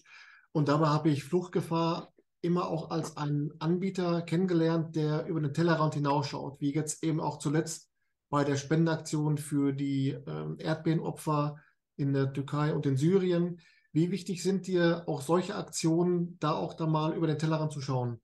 [0.52, 5.94] Und dabei habe ich Fluchtgefahr immer auch als einen Anbieter kennengelernt, der über den Tellerrand
[5.94, 7.90] hinausschaut, wie jetzt eben auch zuletzt
[8.30, 11.56] bei der Spendenaktion für die äh, Erdbebenopfer
[11.96, 13.60] in der Türkei und in Syrien.
[13.92, 17.80] Wie wichtig sind dir auch solche Aktionen, da auch da mal über den Tellerrand zu
[17.80, 18.20] schauen?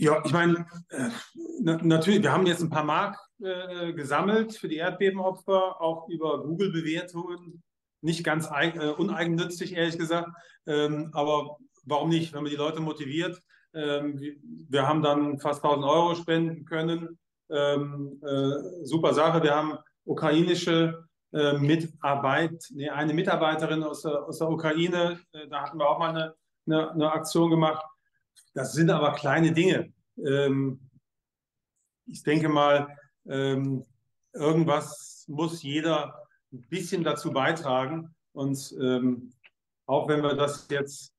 [0.00, 1.08] Ja, ich meine, äh,
[1.60, 7.62] natürlich, wir haben jetzt ein paar Mark äh, gesammelt für die Erdbebenopfer, auch über Google-Bewertungen
[8.00, 10.28] nicht ganz äh, uneigennützig, ehrlich gesagt.
[10.66, 13.42] Ähm, aber warum nicht, wenn man die Leute motiviert?
[13.74, 14.20] Ähm,
[14.68, 17.18] wir haben dann fast 1000 Euro spenden können.
[17.50, 19.42] Ähm, äh, super Sache.
[19.42, 25.20] Wir haben ukrainische äh, Mitarbeit, nee, eine Mitarbeiterin aus der, aus der Ukraine,
[25.50, 26.34] da hatten wir auch mal eine,
[26.66, 27.84] eine, eine, Aktion gemacht.
[28.54, 29.92] Das sind aber kleine Dinge.
[30.24, 30.80] Ähm,
[32.06, 32.88] ich denke mal,
[33.26, 33.84] ähm,
[34.32, 38.14] irgendwas muss jeder ein bisschen dazu beitragen.
[38.32, 39.32] Und ähm,
[39.86, 41.12] auch wenn wir das jetzt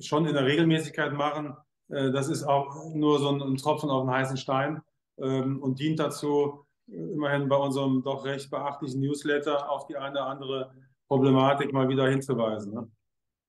[0.00, 1.56] schon in der Regelmäßigkeit machen,
[1.88, 4.80] äh, das ist auch nur so ein, ein Tropfen auf den heißen Stein
[5.18, 10.26] ähm, und dient dazu, immerhin bei unserem doch recht beachtlichen Newsletter auf die eine oder
[10.26, 10.74] andere
[11.06, 12.72] Problematik mal wieder hinzuweisen.
[12.72, 12.90] Ne?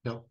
[0.04, 0.24] Ja.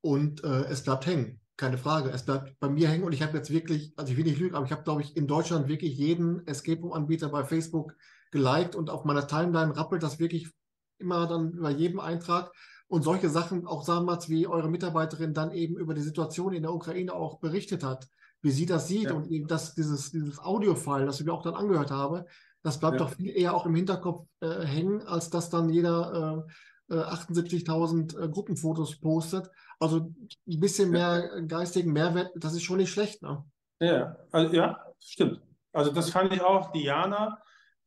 [0.00, 2.10] Und äh, es bleibt hängen, keine Frage.
[2.10, 4.54] Es bleibt bei mir hängen und ich habe jetzt wirklich, also ich will nicht lügen,
[4.54, 7.94] aber ich habe, glaube ich, in Deutschland wirklich jeden Escape Room-Anbieter bei Facebook
[8.32, 10.50] geliked und auf meiner Timeline rappelt das wirklich
[10.98, 12.50] immer dann bei jedem Eintrag.
[12.88, 16.72] Und solche Sachen, auch wir wie eure Mitarbeiterin dann eben über die Situation in der
[16.72, 18.08] Ukraine auch berichtet hat,
[18.42, 19.12] wie sie das sieht ja.
[19.12, 22.24] und eben das, dieses, dieses Audio-File, das ich mir auch dann angehört habe,
[22.62, 23.06] das bleibt ja.
[23.06, 26.52] doch viel eher auch im Hinterkopf äh, hängen, als dass dann jeder äh,
[26.94, 29.50] 78.000 äh, äh, Gruppenfotos postet.
[29.78, 30.12] Also
[30.46, 33.22] ein bisschen mehr geistigen Mehrwert, das ist schon nicht schlecht.
[33.22, 33.44] Ne?
[33.80, 35.40] Ja, also, ja, stimmt.
[35.72, 37.38] Also das fand ich auch, Diana,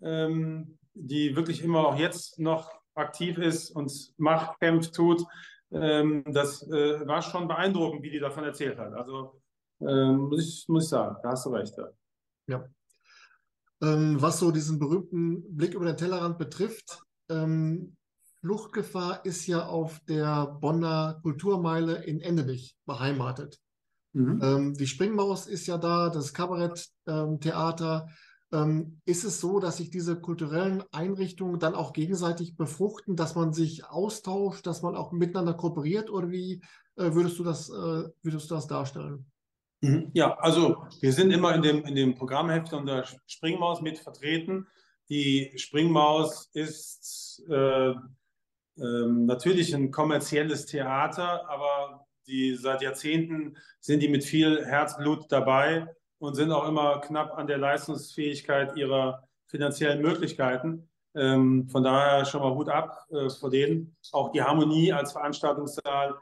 [0.02, 5.24] ähm, die wirklich immer auch jetzt noch aktiv ist und macht, kämpft, tut.
[5.72, 8.94] Ähm, das äh, war schon beeindruckend, wie die davon erzählt hat.
[8.94, 9.42] Also
[9.82, 11.76] ähm, muss, ich, muss ich sagen, da hast du recht.
[11.78, 11.90] Ja.
[12.48, 12.66] ja.
[13.82, 17.98] Ähm, was so diesen berühmten Blick über den Tellerrand betrifft, ähm,
[18.44, 23.58] Fluchtgefahr ist ja auf der Bonner Kulturmeile in Endenich beheimatet.
[24.12, 24.42] Mhm.
[24.44, 28.10] Ähm, die Springmaus ist ja da, das Kabaretttheater.
[28.52, 33.54] Ähm, ist es so, dass sich diese kulturellen Einrichtungen dann auch gegenseitig befruchten, dass man
[33.54, 36.62] sich austauscht, dass man auch miteinander kooperiert oder wie
[36.98, 39.26] äh, würdest, du das, äh, würdest du das darstellen?
[39.80, 40.12] Mhm.
[40.14, 44.68] Ja, also wir sind immer in dem, in dem Programmheft der Springmaus mit vertreten.
[45.08, 47.94] Die Springmaus ist äh,
[48.78, 55.88] äh, natürlich ein kommerzielles Theater, aber die seit Jahrzehnten sind die mit viel Herzblut dabei
[56.20, 60.90] und sind auch immer knapp an der Leistungsfähigkeit ihrer finanziellen Möglichkeiten.
[61.16, 63.96] Ähm, von daher schon mal Hut ab äh, vor denen.
[64.12, 66.16] Auch die Harmonie als Veranstaltungssaal,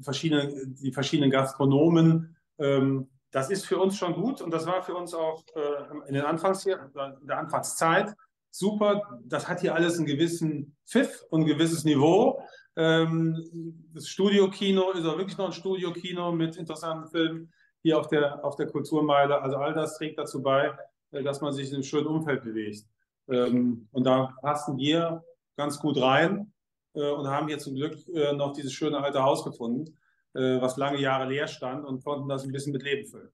[0.00, 4.94] verschiedene, die verschiedenen Gastronomen, ähm, das ist für uns schon gut und das war für
[4.94, 6.78] uns auch äh, in, Anfangs in
[7.26, 8.14] der Anfangszeit
[8.50, 9.20] super.
[9.24, 12.42] Das hat hier alles einen gewissen Pfiff und ein gewisses Niveau.
[12.76, 18.44] Ähm, das Studiokino ist auch wirklich noch ein Studiokino mit interessanten Filmen hier auf der,
[18.44, 19.40] auf der Kulturmeile.
[19.40, 20.76] Also all das trägt dazu bei,
[21.10, 22.84] äh, dass man sich in einem schönen Umfeld bewegt.
[23.28, 25.24] Ähm, und da passen wir
[25.56, 26.52] ganz gut rein
[26.94, 29.96] äh, und haben hier zum Glück äh, noch dieses schöne alte Haus gefunden
[30.34, 33.30] was lange Jahre leer stand und konnten das ein bisschen mit Leben füllen.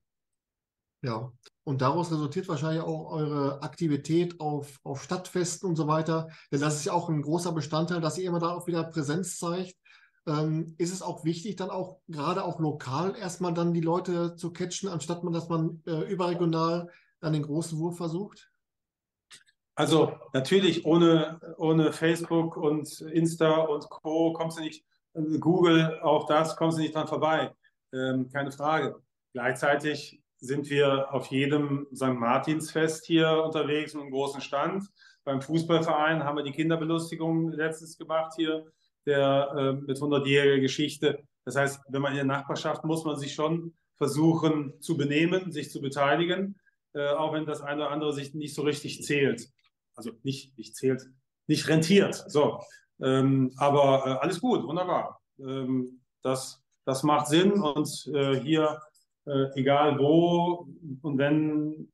[1.04, 1.30] Ja,
[1.64, 6.28] und daraus resultiert wahrscheinlich auch eure Aktivität auf, auf Stadtfesten und so weiter.
[6.50, 9.38] Denn das ist ja auch ein großer Bestandteil, dass ihr immer da auch wieder Präsenz
[9.38, 9.76] zeigt.
[10.26, 14.50] Ähm, ist es auch wichtig, dann auch gerade auch lokal erstmal dann die Leute zu
[14.50, 16.88] catchen, anstatt man, dass man äh, überregional
[17.20, 18.50] dann den großen Wurf versucht?
[19.74, 24.32] Also natürlich ohne, ohne Facebook und Insta und Co.
[24.32, 24.86] kommst du nicht
[25.38, 27.54] Google, auch das kommst du nicht dran vorbei.
[27.92, 29.02] Ähm, keine Frage.
[29.34, 32.14] Gleichzeitig sind wir auf jedem St.
[32.14, 34.84] Martinsfest hier unterwegs mit einem großen Stand.
[35.24, 38.66] Beim Fußballverein haben wir die Kinderbelustigung letztens gemacht hier,
[39.06, 41.24] der äh, mit 100-jähriger Geschichte.
[41.44, 45.70] Das heißt, wenn man in der Nachbarschaft muss man sich schon versuchen zu benehmen, sich
[45.70, 46.56] zu beteiligen,
[46.92, 49.48] äh, auch wenn das eine oder andere sich nicht so richtig zählt.
[49.94, 51.06] Also nicht, nicht zählt,
[51.46, 52.14] nicht rentiert.
[52.28, 52.60] So.
[53.00, 55.20] Ähm, aber äh, alles gut, wunderbar.
[55.38, 58.80] Ähm, das, das macht Sinn und äh, hier,
[59.26, 60.68] äh, egal wo
[61.02, 61.92] und wenn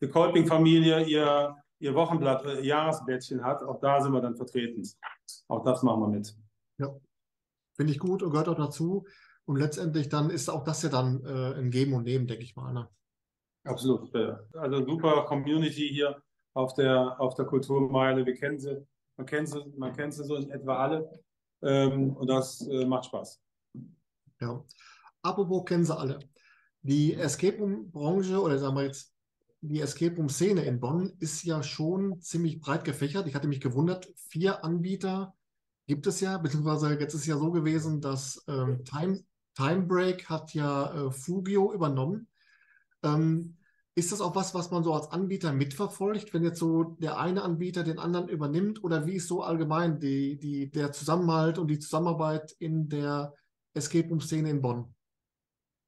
[0.00, 4.82] die Kolping-Familie ihr, ihr Wochenblatt, ihr äh, Jahresblättchen hat, auch da sind wir dann vertreten.
[5.48, 6.36] Auch das machen wir mit.
[6.78, 6.94] Ja,
[7.76, 9.06] finde ich gut und gehört auch dazu.
[9.44, 12.54] Und letztendlich dann ist auch das ja dann äh, ein Geben und Nehmen, denke ich
[12.54, 12.72] mal.
[12.72, 12.88] Ne?
[13.64, 14.14] Absolut.
[14.54, 16.22] Also super Community hier
[16.54, 18.24] auf der, auf der Kulturmeile.
[18.26, 18.86] Wir kennen sie
[19.18, 21.10] man kennt sie, man kennt sie so in etwa alle.
[21.60, 23.42] Ähm, und das äh, macht Spaß.
[24.40, 24.64] Ja.
[25.28, 26.20] Apropos kennen sie alle.
[26.82, 29.12] Die Escape Room-Branche oder sagen wir jetzt
[29.60, 33.26] die Escape Room-Szene in Bonn ist ja schon ziemlich breit gefächert.
[33.26, 35.34] Ich hatte mich gewundert, vier Anbieter
[35.86, 39.20] gibt es ja, beziehungsweise jetzt ist ja so gewesen, dass ähm, Time,
[39.54, 42.28] Time Break hat ja äh, Fugio übernommen.
[43.02, 43.56] Ähm,
[43.94, 47.42] ist das auch was, was man so als Anbieter mitverfolgt, wenn jetzt so der eine
[47.42, 48.84] Anbieter den anderen übernimmt?
[48.84, 53.34] Oder wie ist so allgemein die, die, der Zusammenhalt und die Zusammenarbeit in der
[53.74, 54.94] Escape Room-Szene in Bonn?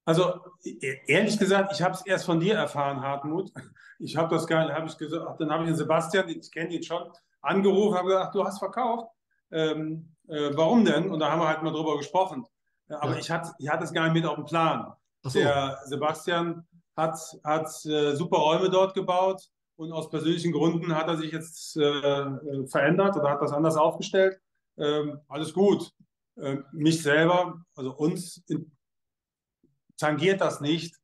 [0.04, 3.52] Also e-, ehrlich gesagt, ich habe es erst von dir erfahren, Hartmut.
[3.98, 6.82] Ich habe das gar habe ich gesagt, dann habe ich den Sebastian, ich kenne ihn
[6.82, 7.10] schon,
[7.42, 9.08] angerufen, habe gesagt, du hast verkauft.
[9.50, 11.10] Ähm, äh, warum denn?
[11.10, 12.46] Und da haben wir halt mal drüber gesprochen.
[12.88, 13.18] Aber ja.
[13.18, 14.92] ich hatte ich hatte es gar nicht mit auf dem Plan.
[15.22, 15.38] So.
[15.38, 19.42] Der Sebastian hat, hat äh, super Räume dort gebaut
[19.76, 23.76] und aus persönlichen Gründen hat er sich jetzt äh, äh, verändert oder hat das anders
[23.76, 24.40] aufgestellt.
[24.78, 25.92] Ähm, alles gut.
[26.38, 28.70] Ähm, mich selber, also uns, in,
[30.00, 30.96] tangiert das nicht.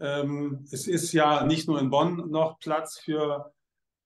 [0.00, 3.52] Ähm, es ist ja nicht nur in Bonn noch Platz für,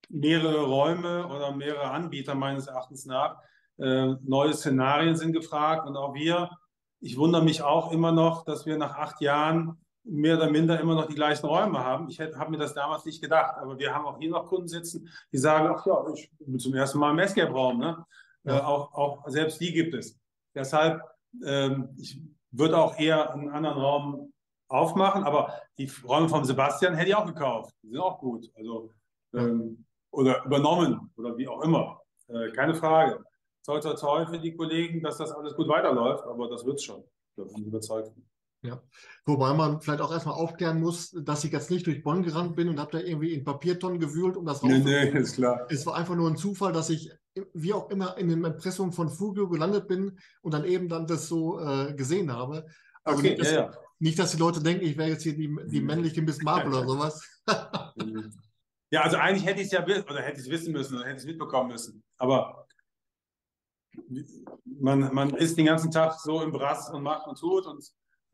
[0.08, 3.38] mehrere Räume oder mehrere Anbieter meines Erachtens nach.
[3.78, 6.50] Äh, neue Szenarien sind gefragt und auch wir.
[7.00, 10.94] Ich wundere mich auch immer noch, dass wir nach acht Jahren mehr oder minder immer
[10.94, 12.08] noch die gleichen Räume haben.
[12.08, 15.08] Ich habe mir das damals nicht gedacht, aber wir haben auch hier noch Kunden sitzen,
[15.30, 17.78] die sagen, ach ja, ich bin zum ersten Mal im Escape-Raum.
[17.78, 18.04] Ne?
[18.44, 18.58] Ja.
[18.58, 20.18] Äh, auch, auch selbst die gibt es.
[20.54, 21.02] Deshalb,
[21.44, 22.20] ähm, ich
[22.50, 24.32] würde auch eher einen anderen Raum
[24.68, 27.74] aufmachen, aber die Räume von Sebastian hätte ich auch gekauft.
[27.82, 28.50] Die sind auch gut.
[28.54, 28.92] Also,
[29.34, 32.00] ähm, oder übernommen oder wie auch immer.
[32.28, 33.22] Äh, keine Frage.
[33.64, 37.04] Toi, toi, toi für die Kollegen, dass das alles gut weiterläuft, aber das wird schon.
[37.36, 38.12] Da bin ich überzeugt.
[38.62, 38.82] Ja,
[39.24, 42.68] wobei man vielleicht auch erstmal aufklären muss, dass ich jetzt nicht durch Bonn gerannt bin
[42.68, 44.84] und habe da irgendwie in Papiertonnen gewühlt, um das rauszuholen.
[44.84, 45.66] Nee, nee, ist klar.
[45.70, 47.12] Es war einfach nur ein Zufall, dass ich
[47.54, 51.28] wie auch immer in dem Impressum von Fugio gelandet bin und dann eben dann das
[51.28, 52.66] so äh, gesehen habe.
[53.04, 53.72] Okay, nicht, dass, ja, ja.
[53.98, 56.86] Nicht, dass die Leute denken, ich wäre jetzt hier die, die männliche Miss Marple oder
[56.86, 57.42] sowas.
[58.90, 61.16] ja, also eigentlich hätte ich es ja oder hätte ich es wissen müssen oder hätte
[61.16, 62.02] ich es mitbekommen müssen.
[62.16, 62.66] Aber
[64.64, 67.84] man, man ist den ganzen Tag so im Brass und macht und tut und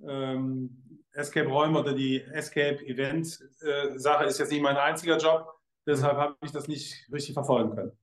[0.07, 5.49] ähm, Escape-Räume oder die Escape-Event-Sache ist jetzt nicht mein einziger Job.
[5.87, 7.99] Deshalb habe ich das nicht richtig verfolgen können.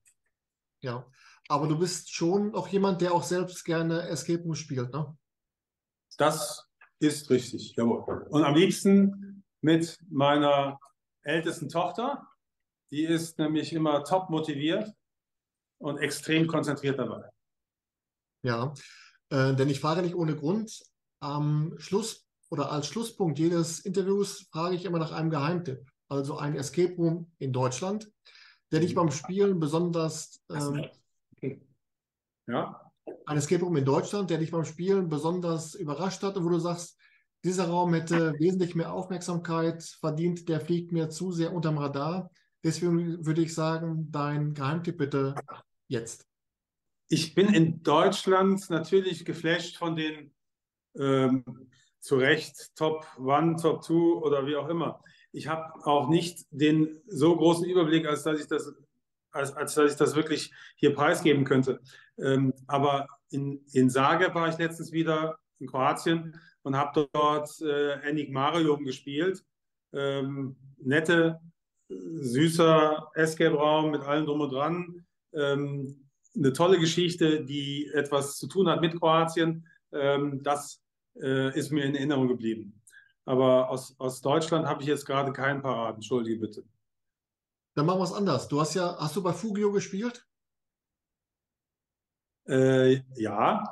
[0.81, 1.05] Ja,
[1.47, 5.15] aber du bist schon auch jemand, der auch selbst gerne Escape Room spielt, ne?
[6.17, 6.70] Das
[7.01, 8.27] ist richtig, jawohl.
[8.29, 10.79] Und am liebsten mit meiner
[11.23, 12.27] ältesten Tochter.
[12.91, 14.93] Die ist nämlich immer top motiviert
[15.77, 17.29] und extrem konzentriert dabei.
[18.43, 18.73] Ja,
[19.29, 20.83] äh, denn ich frage nicht ohne Grund.
[21.21, 25.89] Am Schluss oder als Schlusspunkt jedes Interviews frage ich immer nach einem Geheimtipp.
[26.09, 28.11] Also ein Escape Room in Deutschland,
[28.71, 28.95] der dich mhm.
[28.95, 30.41] beim Spielen besonders.
[30.51, 30.89] Ähm.
[32.47, 32.90] Ja.
[33.25, 36.59] Ein Escape Room in Deutschland, der dich beim Spielen besonders überrascht hat und wo du
[36.59, 36.97] sagst,
[37.43, 42.29] dieser Raum hätte wesentlich mehr Aufmerksamkeit verdient, der fliegt mir zu sehr unterm Radar.
[42.63, 45.35] Deswegen würde ich sagen, dein Geheimtipp bitte
[45.87, 46.27] jetzt.
[47.07, 50.31] Ich bin in Deutschland natürlich geflasht von den
[50.95, 51.43] ähm,
[51.99, 55.03] zu Recht Top One, Top Two oder wie auch immer.
[55.31, 58.71] Ich habe auch nicht den so großen Überblick, als dass ich das,
[59.31, 61.81] als, als dass ich das wirklich hier preisgeben könnte.
[62.21, 67.93] Ähm, aber in, in Zagreb war ich letztens wieder in Kroatien und habe dort äh,
[68.01, 69.43] Enigmarium gespielt.
[69.93, 71.39] Ähm, nette,
[71.89, 75.05] süßer Escape-Raum mit allem drum und dran.
[75.33, 79.67] Ähm, eine tolle Geschichte, die etwas zu tun hat mit Kroatien.
[79.91, 80.81] Ähm, das
[81.21, 82.81] äh, ist mir in Erinnerung geblieben.
[83.25, 85.95] Aber aus, aus Deutschland habe ich jetzt gerade keinen Paraden.
[85.95, 86.63] Entschuldige bitte.
[87.75, 88.47] Dann machen wir es anders.
[88.47, 90.25] Du hast ja, hast du bei Fugio gespielt?
[92.47, 93.63] Äh, ja.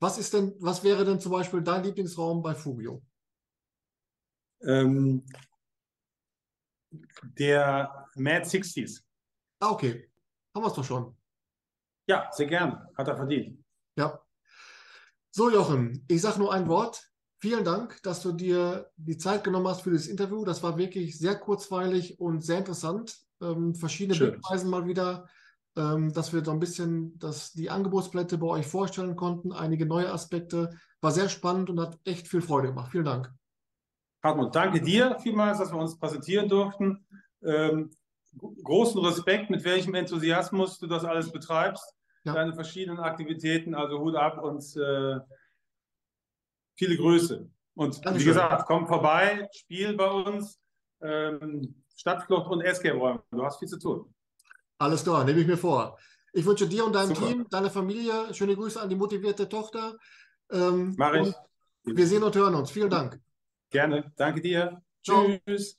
[0.00, 3.02] Was ist denn, was wäre denn zum Beispiel dein Lieblingsraum bei Fugio?
[4.60, 5.24] Ähm,
[7.38, 9.02] der Mad 60s.
[9.60, 10.10] Ah, okay.
[10.54, 11.16] Haben wir es doch schon.
[12.08, 12.88] Ja, sehr gern.
[12.96, 13.62] Hat er verdient.
[13.96, 14.20] Ja.
[15.30, 17.04] So, Jochen, ich sage nur ein Wort.
[17.40, 20.44] Vielen Dank, dass du dir die Zeit genommen hast für das Interview.
[20.44, 23.16] Das war wirklich sehr kurzweilig und sehr interessant.
[23.40, 24.32] Ähm, verschiedene Schön.
[24.32, 25.28] Blickweisen mal wieder
[25.78, 30.70] dass wir so ein bisschen das, die Angebotsblätter bei euch vorstellen konnten, einige neue Aspekte.
[31.00, 32.90] War sehr spannend und hat echt viel Freude gemacht.
[32.90, 33.32] Vielen Dank.
[34.22, 37.06] Hartmut, danke dir vielmals, dass wir uns präsentieren durften.
[37.42, 37.90] Ähm,
[38.64, 42.34] großen Respekt, mit welchem Enthusiasmus du das alles betreibst, ja.
[42.34, 45.20] deine verschiedenen Aktivitäten, also Hut ab und äh,
[46.76, 47.48] viele Grüße.
[47.74, 48.20] Und Dankeschön.
[48.20, 50.60] wie gesagt, komm vorbei, spiel bei uns,
[51.00, 53.22] ähm, Stadtflucht und Escape-Räume.
[53.30, 54.12] Du hast viel zu tun.
[54.78, 55.98] Alles klar, nehme ich mir vor.
[56.32, 57.26] Ich wünsche dir und deinem Super.
[57.26, 59.96] Team, deiner Familie, schöne Grüße an die motivierte Tochter.
[60.50, 61.32] Ähm, Mach ich.
[61.84, 62.70] Wir sehen und hören uns.
[62.70, 63.20] Vielen Dank.
[63.70, 64.12] Gerne.
[64.16, 64.82] Danke dir.
[65.02, 65.26] Ciao.
[65.46, 65.76] Tschüss.